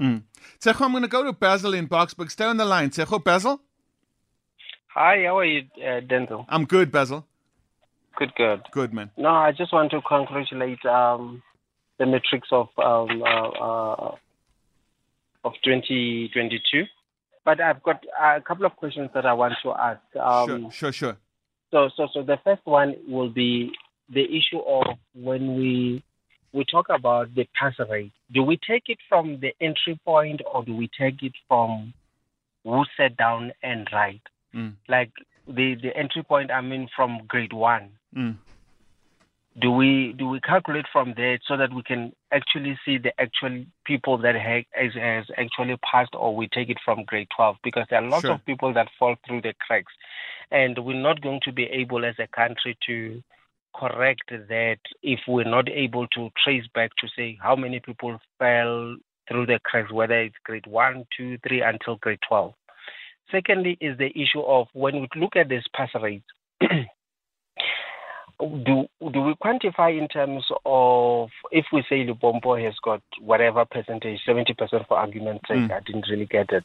Mm. 0.00 0.22
I'm 0.64 0.90
going 0.92 1.02
to 1.02 1.08
go 1.08 1.24
to 1.24 1.32
Basil 1.32 1.74
in 1.74 1.86
Boksburg. 1.86 2.30
Stay 2.30 2.44
on 2.44 2.56
the 2.56 2.64
line. 2.64 2.90
Basil? 3.24 3.60
Hi, 4.96 5.24
how 5.26 5.36
are 5.36 5.44
you, 5.44 5.64
uh, 5.76 6.00
Denzil? 6.00 6.46
I'm 6.48 6.64
good, 6.64 6.90
Basil. 6.90 7.26
Good, 8.16 8.34
good. 8.34 8.62
Good, 8.72 8.94
man. 8.94 9.10
No, 9.18 9.28
I 9.28 9.52
just 9.52 9.70
want 9.70 9.90
to 9.90 10.00
congratulate 10.00 10.82
um, 10.86 11.42
the 11.98 12.06
matrics 12.06 12.48
of 12.50 12.68
um, 12.78 13.22
uh, 13.22 13.48
uh, 13.50 14.14
of 15.44 15.52
2022. 15.62 16.84
But 17.44 17.60
I've 17.60 17.82
got 17.82 18.04
a 18.18 18.40
couple 18.40 18.64
of 18.64 18.74
questions 18.76 19.10
that 19.12 19.26
I 19.26 19.34
want 19.34 19.52
to 19.64 19.72
ask. 19.72 20.00
Um, 20.16 20.48
sure, 20.48 20.72
sure, 20.72 20.92
sure. 20.92 21.16
So, 21.72 21.90
so, 21.94 22.08
so 22.14 22.22
the 22.22 22.38
first 22.42 22.62
one 22.64 22.94
will 23.06 23.28
be 23.28 23.72
the 24.08 24.24
issue 24.24 24.60
of 24.66 24.96
when 25.14 25.56
we 25.56 26.02
we 26.54 26.64
talk 26.64 26.86
about 26.88 27.34
the 27.34 27.46
pass 27.60 27.74
rate. 27.90 28.12
Do 28.32 28.42
we 28.42 28.58
take 28.66 28.84
it 28.88 28.98
from 29.10 29.40
the 29.40 29.52
entry 29.60 30.00
point, 30.06 30.40
or 30.50 30.64
do 30.64 30.74
we 30.74 30.88
take 30.98 31.22
it 31.22 31.34
from 31.48 31.92
who 32.66 32.84
sat 32.96 33.16
down 33.16 33.52
and 33.62 33.86
write. 33.92 34.22
Mm. 34.54 34.74
Like 34.88 35.10
the 35.46 35.74
the 35.74 35.96
entry 35.96 36.22
point, 36.22 36.50
I 36.50 36.60
mean, 36.60 36.88
from 36.94 37.20
grade 37.28 37.52
one. 37.52 37.90
Mm. 38.16 38.36
Do 39.58 39.70
we 39.70 40.12
do 40.18 40.28
we 40.28 40.40
calculate 40.40 40.84
from 40.92 41.14
there 41.16 41.38
so 41.46 41.56
that 41.56 41.72
we 41.72 41.82
can 41.82 42.12
actually 42.30 42.78
see 42.84 42.98
the 42.98 43.18
actual 43.18 43.64
people 43.86 44.18
that 44.18 44.34
ha- 44.36 44.66
has, 44.72 44.92
has 44.94 45.24
actually 45.38 45.76
passed, 45.90 46.14
or 46.14 46.36
we 46.36 46.46
take 46.48 46.68
it 46.68 46.76
from 46.84 47.04
grade 47.04 47.28
twelve? 47.34 47.56
Because 47.64 47.86
there 47.88 48.02
are 48.02 48.08
lots 48.08 48.22
Sure. 48.26 48.34
of 48.34 48.44
people 48.44 48.74
that 48.74 48.88
fall 48.98 49.16
through 49.26 49.40
the 49.42 49.54
cracks, 49.66 49.92
and 50.50 50.78
we're 50.84 51.00
not 51.00 51.22
going 51.22 51.40
to 51.44 51.52
be 51.52 51.64
able 51.64 52.04
as 52.04 52.16
a 52.18 52.26
country 52.26 52.76
to 52.86 53.22
correct 53.74 54.30
that 54.30 54.78
if 55.02 55.20
we're 55.26 55.44
not 55.44 55.68
able 55.68 56.06
to 56.08 56.30
trace 56.42 56.64
back 56.74 56.90
to 56.98 57.08
say 57.16 57.38
how 57.40 57.56
many 57.56 57.80
people 57.80 58.18
fell 58.38 58.96
through 59.28 59.46
the 59.46 59.58
cracks, 59.64 59.92
whether 59.92 60.20
it's 60.20 60.34
grade 60.44 60.66
one, 60.66 61.04
two, 61.16 61.38
three, 61.46 61.60
until 61.62 61.96
grade 61.96 62.18
12. 62.28 62.54
Secondly, 63.30 63.76
is 63.80 63.98
the 63.98 64.10
issue 64.10 64.40
of 64.40 64.68
when 64.72 65.00
we 65.00 65.08
look 65.16 65.36
at 65.36 65.48
this 65.48 65.64
pass 65.74 65.90
rate, 66.00 66.22
do 68.38 68.86
do 69.12 69.20
we 69.22 69.34
quantify 69.42 69.98
in 69.98 70.08
terms 70.08 70.44
of 70.64 71.28
if 71.50 71.64
we 71.72 71.82
say 71.88 72.04
Limpopo 72.04 72.56
has 72.56 72.74
got 72.84 73.02
whatever 73.20 73.64
percentage, 73.64 74.20
70% 74.28 74.86
for 74.86 74.98
argument's 74.98 75.48
sake, 75.48 75.58
Mm. 75.58 75.72
I 75.72 75.80
didn't 75.80 76.06
really 76.10 76.26
get 76.26 76.52
it. 76.52 76.64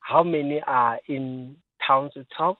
How 0.00 0.22
many 0.22 0.62
are 0.66 0.98
in 1.08 1.56
towns 1.86 2.12
itself, 2.16 2.56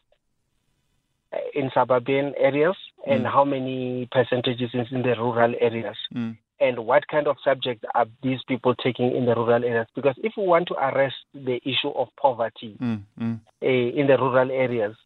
uh, 1.32 1.38
in 1.54 1.70
suburban 1.72 2.34
areas, 2.36 2.76
and 3.06 3.24
Mm. 3.24 3.32
how 3.32 3.44
many 3.44 4.06
percentages 4.10 4.74
is 4.74 4.92
in 4.92 5.02
the 5.02 5.14
rural 5.16 5.54
areas? 5.60 5.96
Mm. 6.14 6.36
And 6.60 6.78
what 6.86 7.06
kind 7.08 7.26
of 7.26 7.36
subjects 7.42 7.84
are 7.94 8.06
these 8.22 8.40
people 8.46 8.74
taking 8.74 9.16
in 9.16 9.24
the 9.24 9.34
rural 9.34 9.64
areas? 9.64 9.86
Because 9.94 10.14
if 10.22 10.32
we 10.36 10.44
want 10.46 10.68
to 10.68 10.74
arrest 10.74 11.16
the 11.34 11.56
issue 11.64 11.90
of 11.94 12.08
poverty 12.20 12.76
Mm. 12.80 13.02
Mm. 13.18 13.40
uh, 13.62 13.66
in 13.66 14.06
the 14.06 14.16
rural 14.18 14.50
areas, 14.50 14.96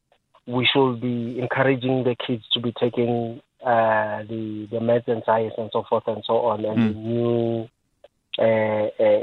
we 0.47 0.67
should 0.67 1.01
be 1.01 1.39
encouraging 1.39 2.05
the 2.05 2.17
kids 2.27 2.45
to 2.53 2.61
be 2.61 2.73
taking 2.73 3.41
uh, 3.65 4.23
the 4.29 4.69
the 4.71 4.81
maths 4.81 5.09
and 5.09 5.23
science 5.25 5.55
and 5.57 5.71
so 5.73 5.85
forth 5.89 6.05
and 6.07 6.23
so 6.27 6.35
on, 6.41 6.65
and 6.65 6.79
the 6.79 6.95
new 6.99 7.69
uh, 8.39 8.89
uh, 9.01 9.23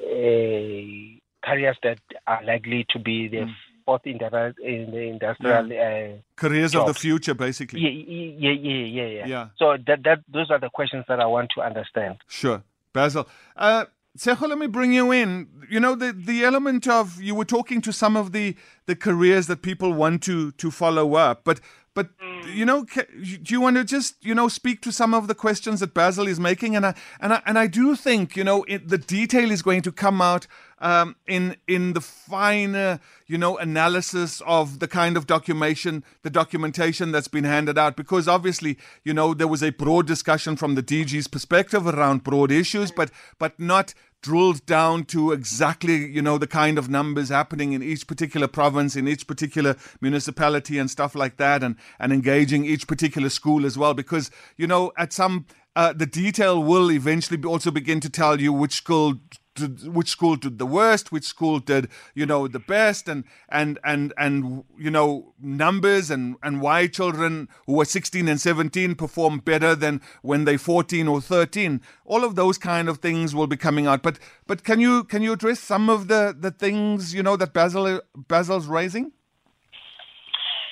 uh, 0.00 1.18
careers 1.44 1.76
that 1.82 1.98
are 2.26 2.42
likely 2.44 2.86
to 2.90 2.98
be 2.98 3.28
the 3.28 3.38
Mm. 3.38 3.54
Fourth 3.88 4.06
in 4.06 4.18
the 4.18 4.54
in 4.62 4.90
the 4.90 5.00
industrial. 5.00 5.64
Uh, 5.72 6.18
Careers 6.36 6.74
of 6.74 6.88
the 6.88 6.92
future, 6.92 7.32
basically. 7.32 7.80
yeah, 7.80 7.88
yeah, 7.88 8.50
yeah, 8.50 8.84
yeah, 8.84 9.06
yeah. 9.06 9.26
Yeah. 9.26 9.48
So 9.58 9.78
that 9.86 10.02
that 10.04 10.18
those 10.28 10.50
are 10.50 10.60
the 10.60 10.68
questions 10.68 11.06
that 11.08 11.20
I 11.20 11.24
want 11.24 11.52
to 11.54 11.62
understand. 11.62 12.18
Sure. 12.26 12.62
Basil. 12.92 13.26
Uh, 13.56 13.86
Tshego, 14.18 14.46
let 14.46 14.58
me 14.58 14.66
bring 14.66 14.92
you 14.92 15.10
in. 15.10 15.48
You 15.70 15.80
know, 15.80 15.94
the, 15.94 16.12
the 16.12 16.44
element 16.44 16.86
of 16.86 17.22
you 17.22 17.34
were 17.34 17.46
talking 17.46 17.80
to 17.80 17.92
some 17.92 18.14
of 18.14 18.32
the, 18.32 18.56
the 18.84 18.96
careers 18.96 19.46
that 19.46 19.62
people 19.62 19.94
want 19.94 20.22
to, 20.24 20.52
to 20.52 20.70
follow 20.70 21.14
up, 21.14 21.44
but 21.44 21.60
but 21.98 22.10
you 22.46 22.64
know, 22.64 22.84
do 22.84 23.52
you 23.52 23.60
want 23.60 23.76
to 23.76 23.82
just 23.82 24.24
you 24.24 24.32
know 24.32 24.46
speak 24.46 24.80
to 24.82 24.92
some 24.92 25.14
of 25.14 25.26
the 25.26 25.34
questions 25.34 25.80
that 25.80 25.94
Basil 25.94 26.28
is 26.28 26.38
making? 26.38 26.76
And 26.76 26.86
I 26.86 26.94
and 27.18 27.32
I 27.32 27.42
and 27.44 27.58
I 27.58 27.66
do 27.66 27.96
think 27.96 28.36
you 28.36 28.44
know 28.44 28.62
it, 28.68 28.88
the 28.88 28.98
detail 28.98 29.50
is 29.50 29.62
going 29.62 29.82
to 29.82 29.90
come 29.90 30.22
out 30.22 30.46
um, 30.78 31.16
in 31.26 31.56
in 31.66 31.94
the 31.94 32.00
finer 32.00 33.00
you 33.26 33.36
know 33.36 33.58
analysis 33.58 34.40
of 34.46 34.78
the 34.78 34.86
kind 34.86 35.16
of 35.16 35.26
documentation 35.26 36.04
the 36.22 36.30
documentation 36.30 37.10
that's 37.10 37.26
been 37.26 37.42
handed 37.42 37.76
out. 37.76 37.96
Because 37.96 38.28
obviously 38.28 38.78
you 39.02 39.12
know 39.12 39.34
there 39.34 39.48
was 39.48 39.64
a 39.64 39.70
broad 39.70 40.06
discussion 40.06 40.54
from 40.54 40.76
the 40.76 40.84
DG's 40.84 41.26
perspective 41.26 41.84
around 41.84 42.22
broad 42.22 42.52
issues 42.52 42.92
but 42.92 43.10
but 43.40 43.58
not 43.58 43.92
drilled 44.22 44.64
down 44.66 45.04
to 45.04 45.32
exactly 45.32 46.06
you 46.06 46.20
know 46.20 46.38
the 46.38 46.46
kind 46.46 46.78
of 46.78 46.88
numbers 46.88 47.28
happening 47.28 47.72
in 47.72 47.82
each 47.82 48.06
particular 48.06 48.48
province 48.48 48.96
in 48.96 49.06
each 49.06 49.26
particular 49.26 49.76
municipality 50.00 50.78
and 50.78 50.90
stuff 50.90 51.14
like 51.14 51.36
that 51.36 51.62
and 51.62 51.76
and 51.98 52.12
engaging 52.12 52.64
each 52.64 52.86
particular 52.86 53.28
school 53.28 53.64
as 53.64 53.78
well. 53.78 53.94
Because 53.94 54.30
you 54.56 54.66
know 54.66 54.92
at 54.96 55.12
some 55.12 55.46
uh, 55.76 55.92
the 55.92 56.06
detail 56.06 56.60
will 56.60 56.90
eventually 56.90 57.40
also 57.44 57.70
begin 57.70 58.00
to 58.00 58.10
tell 58.10 58.40
you 58.40 58.52
which 58.52 58.72
school 58.72 59.14
did, 59.58 59.94
which 59.94 60.08
school 60.08 60.36
did 60.36 60.58
the 60.58 60.66
worst, 60.66 61.12
which 61.12 61.24
school 61.24 61.58
did 61.58 61.88
you 62.14 62.26
know 62.26 62.48
the 62.48 62.58
best, 62.58 63.08
and 63.08 63.24
and 63.48 63.78
and 63.84 64.12
and 64.16 64.64
you 64.78 64.90
know 64.90 65.34
numbers 65.40 66.10
and 66.10 66.36
and 66.42 66.60
why 66.60 66.86
children 66.86 67.48
who 67.66 67.74
were 67.74 67.84
16 67.84 68.28
and 68.28 68.40
17 68.40 68.94
perform 68.94 69.38
better 69.38 69.74
than 69.74 70.00
when 70.22 70.44
they 70.44 70.56
14 70.56 71.08
or 71.08 71.20
13. 71.20 71.80
All 72.04 72.24
of 72.24 72.34
those 72.34 72.58
kind 72.58 72.88
of 72.88 72.98
things 72.98 73.34
will 73.34 73.46
be 73.46 73.56
coming 73.56 73.86
out. 73.86 74.02
But 74.02 74.18
but 74.46 74.64
can 74.64 74.80
you 74.80 75.04
can 75.04 75.22
you 75.22 75.32
address 75.32 75.60
some 75.60 75.90
of 75.90 76.08
the 76.08 76.34
the 76.38 76.50
things 76.50 77.14
you 77.14 77.22
know 77.22 77.36
that 77.36 77.52
Basil 77.52 78.00
Basil's 78.16 78.66
raising? 78.66 79.12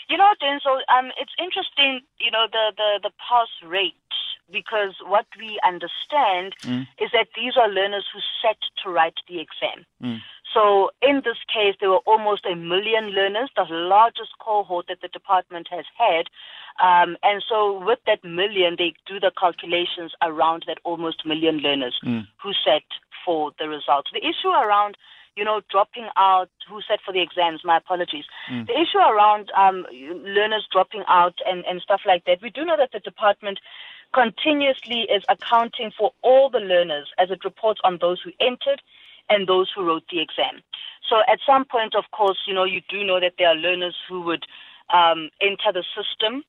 You 0.09 0.17
know, 0.17 0.31
Denzil, 0.41 0.79
um, 0.87 1.11
it's 1.19 1.35
interesting, 1.37 2.01
you 2.21 2.31
know, 2.31 2.47
the, 2.51 2.71
the, 2.77 3.01
the 3.03 3.11
pass 3.19 3.49
rate, 3.67 4.06
because 4.51 4.95
what 5.05 5.27
we 5.39 5.59
understand 5.67 6.55
is 6.99 7.11
that 7.13 7.29
these 7.35 7.57
are 7.57 7.69
learners 7.69 8.07
who 8.13 8.21
set 8.43 8.59
to 8.83 8.91
write 8.91 9.19
the 9.29 9.41
exam. 9.41 9.87
So 10.55 10.91
in 11.03 11.17
this 11.25 11.37
case, 11.53 11.75
there 11.81 11.91
were 11.91 12.05
almost 12.07 12.47
a 12.47 12.55
million 12.55 13.11
learners, 13.11 13.51
the 13.57 13.67
largest 13.69 14.31
cohort 14.41 14.87
that 14.89 15.01
the 15.03 15.09
department 15.09 15.69
has 15.71 15.85
had. 15.99 16.27
Um, 16.81 17.17
and 17.23 17.43
so 17.47 17.85
with 17.85 17.99
that 18.07 18.25
million, 18.25 18.77
they 18.79 18.95
do 19.07 19.21
the 19.21 19.33
calculations 19.39 20.13
around 20.23 20.65
that 20.67 20.79
almost 20.85 21.27
million 21.27 21.59
learners 21.59 21.99
who 22.43 22.53
sat 22.65 22.83
for 23.25 23.53
the 23.59 23.69
results. 23.69 24.11
The 24.13 24.25
issue 24.25 24.49
around 24.49 24.97
you 25.37 25.45
know, 25.45 25.61
dropping 25.71 26.09
out, 26.17 26.49
who 26.67 26.81
sat 26.89 26.99
for 27.05 27.13
the 27.13 27.21
exams, 27.21 27.61
my 27.63 27.77
apologies. 27.77 28.25
The 28.65 28.73
issue 28.73 28.99
around 28.99 29.51
um, 29.55 29.85
learners 30.25 30.67
dropping 30.73 31.05
out 31.09 31.35
and, 31.47 31.63
and 31.67 31.83
stuff 31.83 32.01
like 32.07 32.25
that, 32.25 32.41
we 32.41 32.49
do 32.49 32.65
know 32.65 32.77
that 32.79 32.93
the 32.93 33.01
department 33.01 33.61
continuously 34.17 35.03
is 35.15 35.23
accounting 35.29 35.93
for 35.97 36.13
all 36.23 36.49
the 36.49 36.59
learners 36.59 37.09
as 37.19 37.31
it 37.31 37.45
reports 37.45 37.81
on 37.85 37.99
those 38.01 38.21
who 38.23 38.31
entered 38.41 38.81
and 39.29 39.47
those 39.47 39.71
who 39.75 39.85
wrote 39.85 40.05
the 40.11 40.21
exam. 40.21 40.63
So 41.09 41.17
at 41.29 41.39
some 41.47 41.67
point, 41.67 41.95
of 41.95 42.05
course, 42.13 42.39
you 42.47 42.55
know, 42.55 42.65
you 42.65 42.81
do 42.89 43.05
know 43.05 43.21
that 43.21 43.35
there 43.39 43.49
are 43.49 43.55
learners 43.55 43.97
who 44.09 44.23
would 44.23 44.45
um, 44.93 45.29
enter 45.43 45.71
the 45.73 45.85
system 45.95 46.45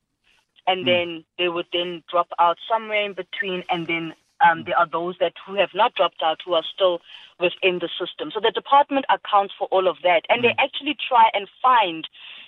and 0.66 0.86
then 0.86 1.24
they 1.38 1.48
would 1.48 1.66
then 1.72 2.02
drop 2.10 2.28
out 2.38 2.56
somewhere 2.70 3.04
in 3.04 3.12
between 3.12 3.64
and 3.70 3.86
then 3.86 4.14
um, 4.40 4.64
there 4.64 4.78
are 4.78 4.88
those 4.88 5.16
that 5.20 5.32
who 5.44 5.54
have 5.54 5.70
not 5.74 5.94
dropped 5.94 6.22
out 6.22 6.40
who 6.44 6.54
are 6.54 6.64
still 6.74 7.00
within 7.40 7.80
the 7.80 7.88
system. 7.98 8.30
So 8.32 8.40
the 8.40 8.52
department 8.52 9.04
accounts 9.10 9.54
for 9.58 9.66
all 9.68 9.88
of 9.88 9.96
that, 10.04 10.22
and 10.28 10.44
they 10.44 10.54
actually 10.58 10.96
try 11.08 11.28
and 11.34 11.48
find 11.60 12.06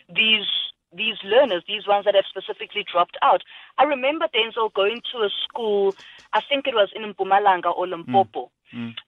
these 0.08 0.46
these 0.92 1.16
learners, 1.24 1.62
these 1.68 1.86
ones 1.86 2.04
that 2.04 2.14
have 2.14 2.24
specifically 2.28 2.84
dropped 2.90 3.16
out. 3.22 3.42
I 3.78 3.84
remember 3.84 4.26
Denzil 4.34 4.72
going 4.74 5.02
to 5.12 5.18
a 5.18 5.30
school, 5.44 5.94
I 6.32 6.40
think 6.40 6.66
it 6.66 6.74
was 6.74 6.90
in 6.94 7.02
Mpumalanga 7.14 7.76
or 7.76 7.86
Limpopo, 7.86 8.50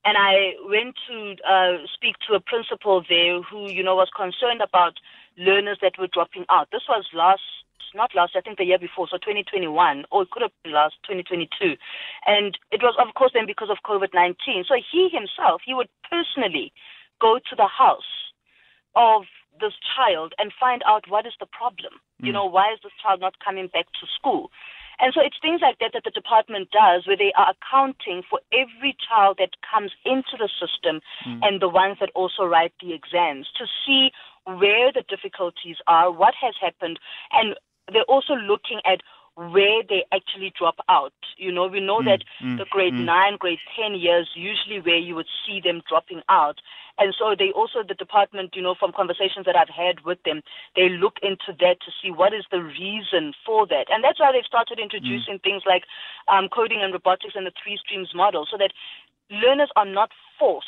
and 0.04 0.16
I 0.18 0.54
went 0.68 0.96
to 1.08 1.36
uh, 1.48 1.86
speak 1.94 2.16
to 2.28 2.34
a 2.34 2.40
principal 2.40 3.02
there 3.08 3.42
who, 3.42 3.70
you 3.70 3.82
know, 3.82 3.96
was 3.96 4.10
concerned 4.14 4.60
about 4.60 4.94
learners 5.36 5.78
that 5.82 5.98
were 5.98 6.08
dropping 6.08 6.44
out. 6.50 6.68
This 6.72 6.82
was 6.88 7.04
last 7.14 7.42
not 7.94 8.14
last, 8.14 8.32
I 8.36 8.40
think 8.40 8.58
the 8.58 8.64
year 8.64 8.78
before, 8.78 9.06
so 9.06 9.18
2021, 9.18 10.04
or 10.10 10.22
it 10.22 10.30
could 10.30 10.42
have 10.42 10.52
been 10.64 10.72
last 10.72 10.94
2022. 11.04 11.76
And 12.26 12.58
it 12.70 12.80
was, 12.82 12.96
of 12.98 13.14
course, 13.14 13.32
then 13.34 13.46
because 13.46 13.68
of 13.70 13.78
COVID 13.84 14.14
19. 14.14 14.64
So 14.66 14.74
he 14.74 15.10
himself, 15.12 15.60
he 15.64 15.74
would 15.74 15.88
personally 16.10 16.72
go 17.20 17.38
to 17.38 17.56
the 17.56 17.66
house 17.66 18.32
of 18.94 19.24
this 19.60 19.74
child 19.96 20.34
and 20.38 20.52
find 20.58 20.82
out 20.86 21.04
what 21.08 21.26
is 21.26 21.34
the 21.38 21.46
problem. 21.46 22.00
You 22.18 22.30
mm. 22.30 22.34
know, 22.34 22.46
why 22.46 22.72
is 22.72 22.80
this 22.82 22.92
child 23.02 23.20
not 23.20 23.34
coming 23.44 23.68
back 23.68 23.86
to 24.00 24.06
school? 24.06 24.50
And 24.98 25.12
so 25.14 25.20
it's 25.20 25.36
things 25.40 25.60
like 25.62 25.78
that 25.80 25.92
that 25.94 26.04
the 26.04 26.10
department 26.10 26.70
does 26.70 27.06
where 27.06 27.16
they 27.16 27.32
are 27.36 27.54
accounting 27.54 28.22
for 28.28 28.40
every 28.52 28.96
child 28.96 29.36
that 29.38 29.56
comes 29.62 29.92
into 30.04 30.36
the 30.38 30.48
system 30.60 31.00
mm. 31.26 31.40
and 31.42 31.60
the 31.60 31.68
ones 31.68 31.96
that 32.00 32.10
also 32.14 32.44
write 32.44 32.72
the 32.80 32.92
exams 32.92 33.48
to 33.58 33.66
see 33.84 34.10
where 34.44 34.92
the 34.92 35.04
difficulties 35.08 35.76
are, 35.86 36.10
what 36.10 36.34
has 36.40 36.54
happened, 36.60 36.98
and 37.32 37.54
they're 37.92 38.08
also 38.08 38.34
looking 38.34 38.80
at 38.84 39.00
where 39.34 39.82
they 39.88 40.04
actually 40.12 40.52
drop 40.58 40.76
out. 40.88 41.12
You 41.38 41.52
know, 41.52 41.66
we 41.66 41.80
know 41.80 42.00
mm, 42.00 42.04
that 42.04 42.24
mm, 42.42 42.58
the 42.58 42.66
grade 42.70 42.92
mm. 42.92 43.04
nine, 43.04 43.36
grade 43.38 43.58
ten 43.78 43.94
years 43.94 44.28
usually 44.34 44.80
where 44.80 44.98
you 44.98 45.14
would 45.14 45.28
see 45.46 45.60
them 45.60 45.82
dropping 45.88 46.22
out. 46.28 46.60
And 46.98 47.14
so 47.18 47.34
they 47.38 47.50
also 47.52 47.80
the 47.86 47.94
department, 47.94 48.54
you 48.54 48.62
know, 48.62 48.74
from 48.78 48.92
conversations 48.92 49.46
that 49.46 49.56
I've 49.56 49.72
had 49.72 50.04
with 50.04 50.22
them, 50.24 50.42
they 50.76 50.90
look 50.90 51.16
into 51.22 51.56
that 51.58 51.80
to 51.80 51.90
see 52.02 52.10
what 52.10 52.34
is 52.34 52.44
the 52.50 52.62
reason 52.62 53.32
for 53.46 53.66
that. 53.68 53.88
And 53.88 54.04
that's 54.04 54.20
why 54.20 54.30
they've 54.32 54.44
started 54.44 54.78
introducing 54.78 55.38
things 55.38 55.62
like 55.64 55.84
um, 56.28 56.48
coding 56.52 56.80
and 56.82 56.92
robotics 56.92 57.34
and 57.34 57.46
the 57.46 57.56
three 57.56 57.78
streams 57.80 58.10
model 58.14 58.46
so 58.50 58.58
that 58.58 58.72
learners 59.30 59.70
are 59.76 59.86
not 59.86 60.10
forced 60.38 60.66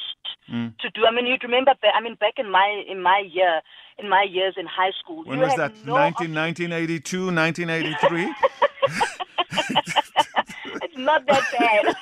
to 0.49 0.91
do. 0.95 1.07
I 1.07 1.11
mean, 1.11 1.27
you'd 1.27 1.43
remember. 1.43 1.73
I 1.95 2.01
mean, 2.01 2.15
back 2.17 2.35
in 2.39 2.51
my 2.51 2.85
in 2.89 3.03
my 3.03 3.25
year, 3.27 3.61
in 3.99 4.09
my 4.09 4.23
years 4.23 4.55
in 4.57 4.67
high 4.67 4.93
school, 5.01 5.25
When 5.25 5.41
was 5.41 5.55
that? 5.57 5.73
no 5.85 5.95
19, 5.95 6.35
1982, 6.35 7.33
1983? 7.33 8.35
it's 10.83 10.99
not 10.99 11.27
that 11.27 11.43
bad. 11.59 11.97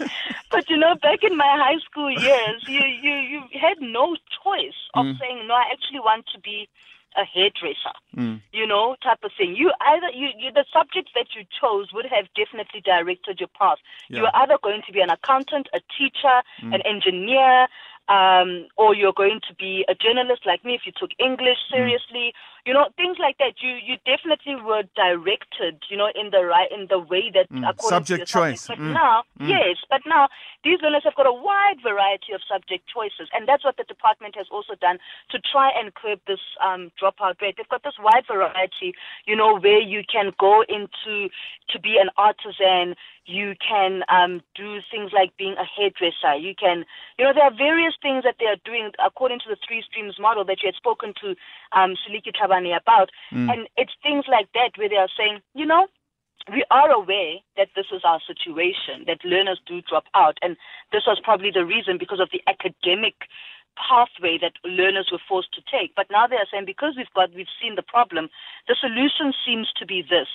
but 0.50 0.70
you 0.70 0.76
know, 0.76 0.94
back 1.02 1.22
in 1.22 1.36
my 1.36 1.56
high 1.58 1.78
school 1.84 2.10
years, 2.10 2.62
you 2.68 2.80
you 2.80 3.12
you 3.12 3.42
had 3.60 3.80
no 3.80 4.16
choice 4.44 4.78
of 4.94 5.06
mm. 5.06 5.18
saying 5.18 5.46
no. 5.48 5.54
I 5.54 5.64
actually 5.72 6.00
want 6.00 6.26
to 6.34 6.40
be 6.40 6.68
a 7.16 7.24
hairdresser, 7.24 7.94
mm. 8.16 8.40
you 8.52 8.66
know, 8.66 8.96
type 9.02 9.22
of 9.22 9.30
thing. 9.36 9.54
You 9.56 9.72
either 9.80 10.10
you, 10.14 10.28
you 10.38 10.52
the 10.52 10.64
subjects 10.72 11.12
that 11.14 11.34
you 11.34 11.44
chose 11.60 11.92
would 11.92 12.06
have 12.06 12.26
definitely 12.34 12.80
directed 12.80 13.40
your 13.40 13.50
path. 13.58 13.78
Yeah. 14.08 14.18
You 14.18 14.24
are 14.26 14.42
either 14.42 14.58
going 14.62 14.82
to 14.86 14.92
be 14.92 15.00
an 15.00 15.10
accountant, 15.10 15.68
a 15.72 15.80
teacher, 15.96 16.42
mm. 16.62 16.74
an 16.74 16.82
engineer, 16.84 17.68
um, 18.08 18.66
or 18.76 18.94
you're 18.94 19.16
going 19.16 19.40
to 19.48 19.54
be 19.54 19.84
a 19.88 19.94
journalist 19.94 20.42
like 20.44 20.64
me 20.64 20.74
if 20.74 20.82
you 20.84 20.92
took 20.92 21.10
English 21.18 21.58
mm. 21.68 21.76
seriously, 21.76 22.32
mm. 22.32 22.53
You 22.66 22.72
know, 22.72 22.88
things 22.96 23.16
like 23.20 23.36
that. 23.38 23.60
You 23.60 23.76
you 23.76 23.96
definitely 24.04 24.56
were 24.56 24.84
directed, 24.96 25.82
you 25.90 25.96
know, 25.96 26.08
in 26.14 26.30
the 26.30 26.44
right 26.44 26.70
in 26.72 26.86
the 26.88 26.98
way 26.98 27.30
that 27.34 27.50
mm. 27.52 27.64
subject 27.80 28.26
choice. 28.26 28.62
Subject. 28.62 28.80
But 28.80 28.90
mm. 28.90 28.94
now, 28.94 29.22
mm. 29.38 29.48
yes, 29.48 29.76
but 29.90 30.00
now 30.06 30.28
these 30.64 30.80
learners 30.82 31.02
have 31.04 31.14
got 31.14 31.26
a 31.26 31.32
wide 31.32 31.82
variety 31.82 32.32
of 32.32 32.40
subject 32.48 32.88
choices, 32.88 33.28
and 33.32 33.46
that's 33.46 33.64
what 33.64 33.76
the 33.76 33.84
department 33.84 34.34
has 34.36 34.46
also 34.50 34.74
done 34.80 34.98
to 35.30 35.38
try 35.40 35.70
and 35.76 35.92
curb 35.94 36.20
this 36.26 36.40
um, 36.64 36.90
dropout 37.00 37.40
rate. 37.42 37.56
They've 37.56 37.68
got 37.68 37.82
this 37.84 38.00
wide 38.00 38.24
variety, 38.26 38.94
you 39.26 39.36
know, 39.36 39.58
where 39.58 39.80
you 39.80 40.02
can 40.10 40.32
go 40.40 40.64
into 40.68 41.28
to 41.70 41.80
be 41.80 41.96
an 42.00 42.08
artisan, 42.16 42.94
you 43.26 43.54
can 43.56 44.02
um, 44.08 44.42
do 44.54 44.80
things 44.90 45.10
like 45.12 45.36
being 45.36 45.56
a 45.56 45.64
hairdresser. 45.64 46.36
You 46.36 46.54
can, 46.54 46.84
you 47.18 47.24
know, 47.24 47.32
there 47.32 47.44
are 47.44 47.54
various 47.54 47.94
things 48.02 48.22
that 48.24 48.36
they 48.38 48.46
are 48.46 48.60
doing 48.64 48.90
according 49.04 49.40
to 49.40 49.48
the 49.48 49.56
three 49.66 49.82
streams 49.82 50.16
model 50.20 50.44
that 50.44 50.62
you 50.62 50.68
had 50.68 50.74
spoken 50.74 51.14
to 51.22 51.34
um, 51.72 51.96
Siliki 52.04 52.36
Tlhabane 52.54 52.76
about. 52.76 53.10
Mm. 53.32 53.52
And 53.52 53.68
it's 53.76 53.92
things 54.02 54.24
like 54.28 54.48
that 54.54 54.70
where 54.76 54.88
they 54.88 54.96
are 54.96 55.08
saying, 55.16 55.40
you 55.54 55.66
know, 55.66 55.86
we 56.52 56.64
are 56.70 56.90
aware 56.90 57.36
that 57.56 57.68
this 57.74 57.86
is 57.92 58.02
our 58.04 58.20
situation, 58.26 59.04
that 59.06 59.24
learners 59.24 59.60
do 59.66 59.80
drop 59.80 60.04
out. 60.14 60.38
And 60.42 60.56
this 60.92 61.02
was 61.06 61.18
probably 61.22 61.50
the 61.50 61.64
reason 61.64 61.96
because 61.98 62.20
of 62.20 62.28
the 62.32 62.42
academic 62.46 63.14
pathway 63.76 64.38
that 64.38 64.52
learners 64.62 65.08
were 65.10 65.22
forced 65.26 65.54
to 65.54 65.62
take. 65.62 65.94
But 65.94 66.06
now 66.10 66.26
they 66.26 66.36
are 66.36 66.46
saying 66.50 66.66
because 66.66 66.94
we've 66.96 67.12
got, 67.14 67.34
we've 67.34 67.46
seen 67.60 67.76
the 67.76 67.82
problem, 67.82 68.28
the 68.68 68.76
solution 68.78 69.32
seems 69.44 69.72
to 69.78 69.86
be 69.86 70.02
this 70.02 70.28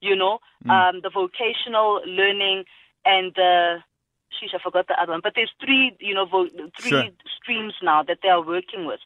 you 0.00 0.16
know, 0.16 0.38
mm. 0.64 0.70
um, 0.70 1.00
the 1.02 1.10
vocational 1.10 2.00
learning 2.06 2.64
and 3.04 3.32
the 3.34 3.78
sheesh, 4.30 4.54
I 4.54 4.62
forgot 4.62 4.88
the 4.88 5.00
other 5.00 5.12
one. 5.12 5.20
But 5.22 5.32
there's 5.34 5.52
three, 5.64 5.96
you 6.00 6.14
know, 6.14 6.26
vo- 6.26 6.48
three 6.78 6.90
sure. 6.90 7.04
streams 7.40 7.74
now 7.82 8.02
that 8.02 8.18
they 8.22 8.28
are 8.28 8.44
working 8.44 8.86
with. 8.86 9.00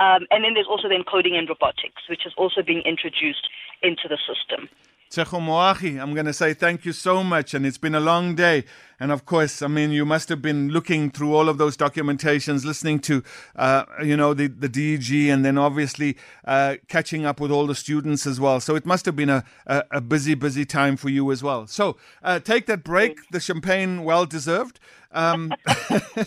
Um, 0.00 0.26
and 0.30 0.44
then 0.44 0.54
there's 0.54 0.68
also 0.68 0.88
then 0.88 1.04
coding 1.04 1.36
and 1.36 1.48
robotics, 1.48 2.02
which 2.08 2.26
is 2.26 2.32
also 2.36 2.62
being 2.62 2.82
introduced 2.82 3.48
into 3.82 4.08
the 4.08 4.18
system. 4.18 4.68
Tshego 5.10 5.40
Moagi, 5.40 6.00
I'm 6.00 6.14
going 6.14 6.26
to 6.26 6.32
say 6.32 6.54
thank 6.54 6.84
you 6.84 6.92
so 6.92 7.24
much. 7.24 7.54
And 7.54 7.66
it's 7.66 7.78
been 7.78 7.96
a 7.96 8.00
long 8.00 8.36
day. 8.36 8.64
And 9.00 9.10
of 9.10 9.24
course, 9.24 9.62
I 9.62 9.66
mean, 9.66 9.90
you 9.90 10.04
must 10.04 10.28
have 10.28 10.42
been 10.42 10.68
looking 10.68 11.10
through 11.10 11.34
all 11.34 11.48
of 11.48 11.56
those 11.56 11.74
documentations, 11.74 12.66
listening 12.66 12.98
to, 13.00 13.22
uh, 13.56 13.84
you 14.04 14.14
know, 14.14 14.34
the, 14.34 14.46
the 14.46 14.68
DG, 14.68 15.32
and 15.32 15.42
then 15.42 15.56
obviously 15.56 16.18
uh, 16.44 16.76
catching 16.86 17.24
up 17.24 17.40
with 17.40 17.50
all 17.50 17.66
the 17.66 17.74
students 17.74 18.26
as 18.26 18.38
well. 18.38 18.60
So 18.60 18.76
it 18.76 18.84
must 18.84 19.06
have 19.06 19.16
been 19.16 19.30
a, 19.30 19.42
a, 19.66 19.84
a 19.92 20.00
busy, 20.02 20.34
busy 20.34 20.66
time 20.66 20.98
for 20.98 21.08
you 21.08 21.32
as 21.32 21.42
well. 21.42 21.66
So 21.66 21.96
uh, 22.22 22.40
take 22.40 22.66
that 22.66 22.84
break, 22.84 23.18
the 23.30 23.40
champagne 23.40 24.04
well 24.04 24.26
deserved. 24.26 24.78
Um, 25.12 25.52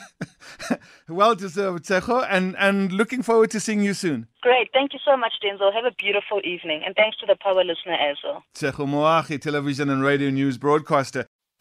well 1.08 1.36
deserved, 1.36 1.86
Tshego, 1.86 2.28
and, 2.30 2.56
and 2.58 2.92
looking 2.92 3.22
forward 3.22 3.52
to 3.52 3.60
seeing 3.60 3.82
you 3.82 3.94
soon. 3.94 4.28
Great. 4.42 4.70
Thank 4.74 4.94
you 4.94 5.00
so 5.06 5.16
much, 5.16 5.34
Denzil. 5.42 5.74
Have 5.74 5.86
a 5.86 5.96
beautiful 5.98 6.42
evening. 6.44 6.82
And 6.86 6.96
thanks 6.96 7.18
to 7.20 7.26
the 7.26 7.38
power 7.42 7.64
listener 7.64 7.94
as 7.94 8.18
well. 8.24 8.44
Tshego 8.56 8.88
Moagi, 8.88 9.40
television 9.40 9.90
and 9.90 10.04
radio 10.04 10.32
news 10.32 10.58
broadcaster. 10.58 11.28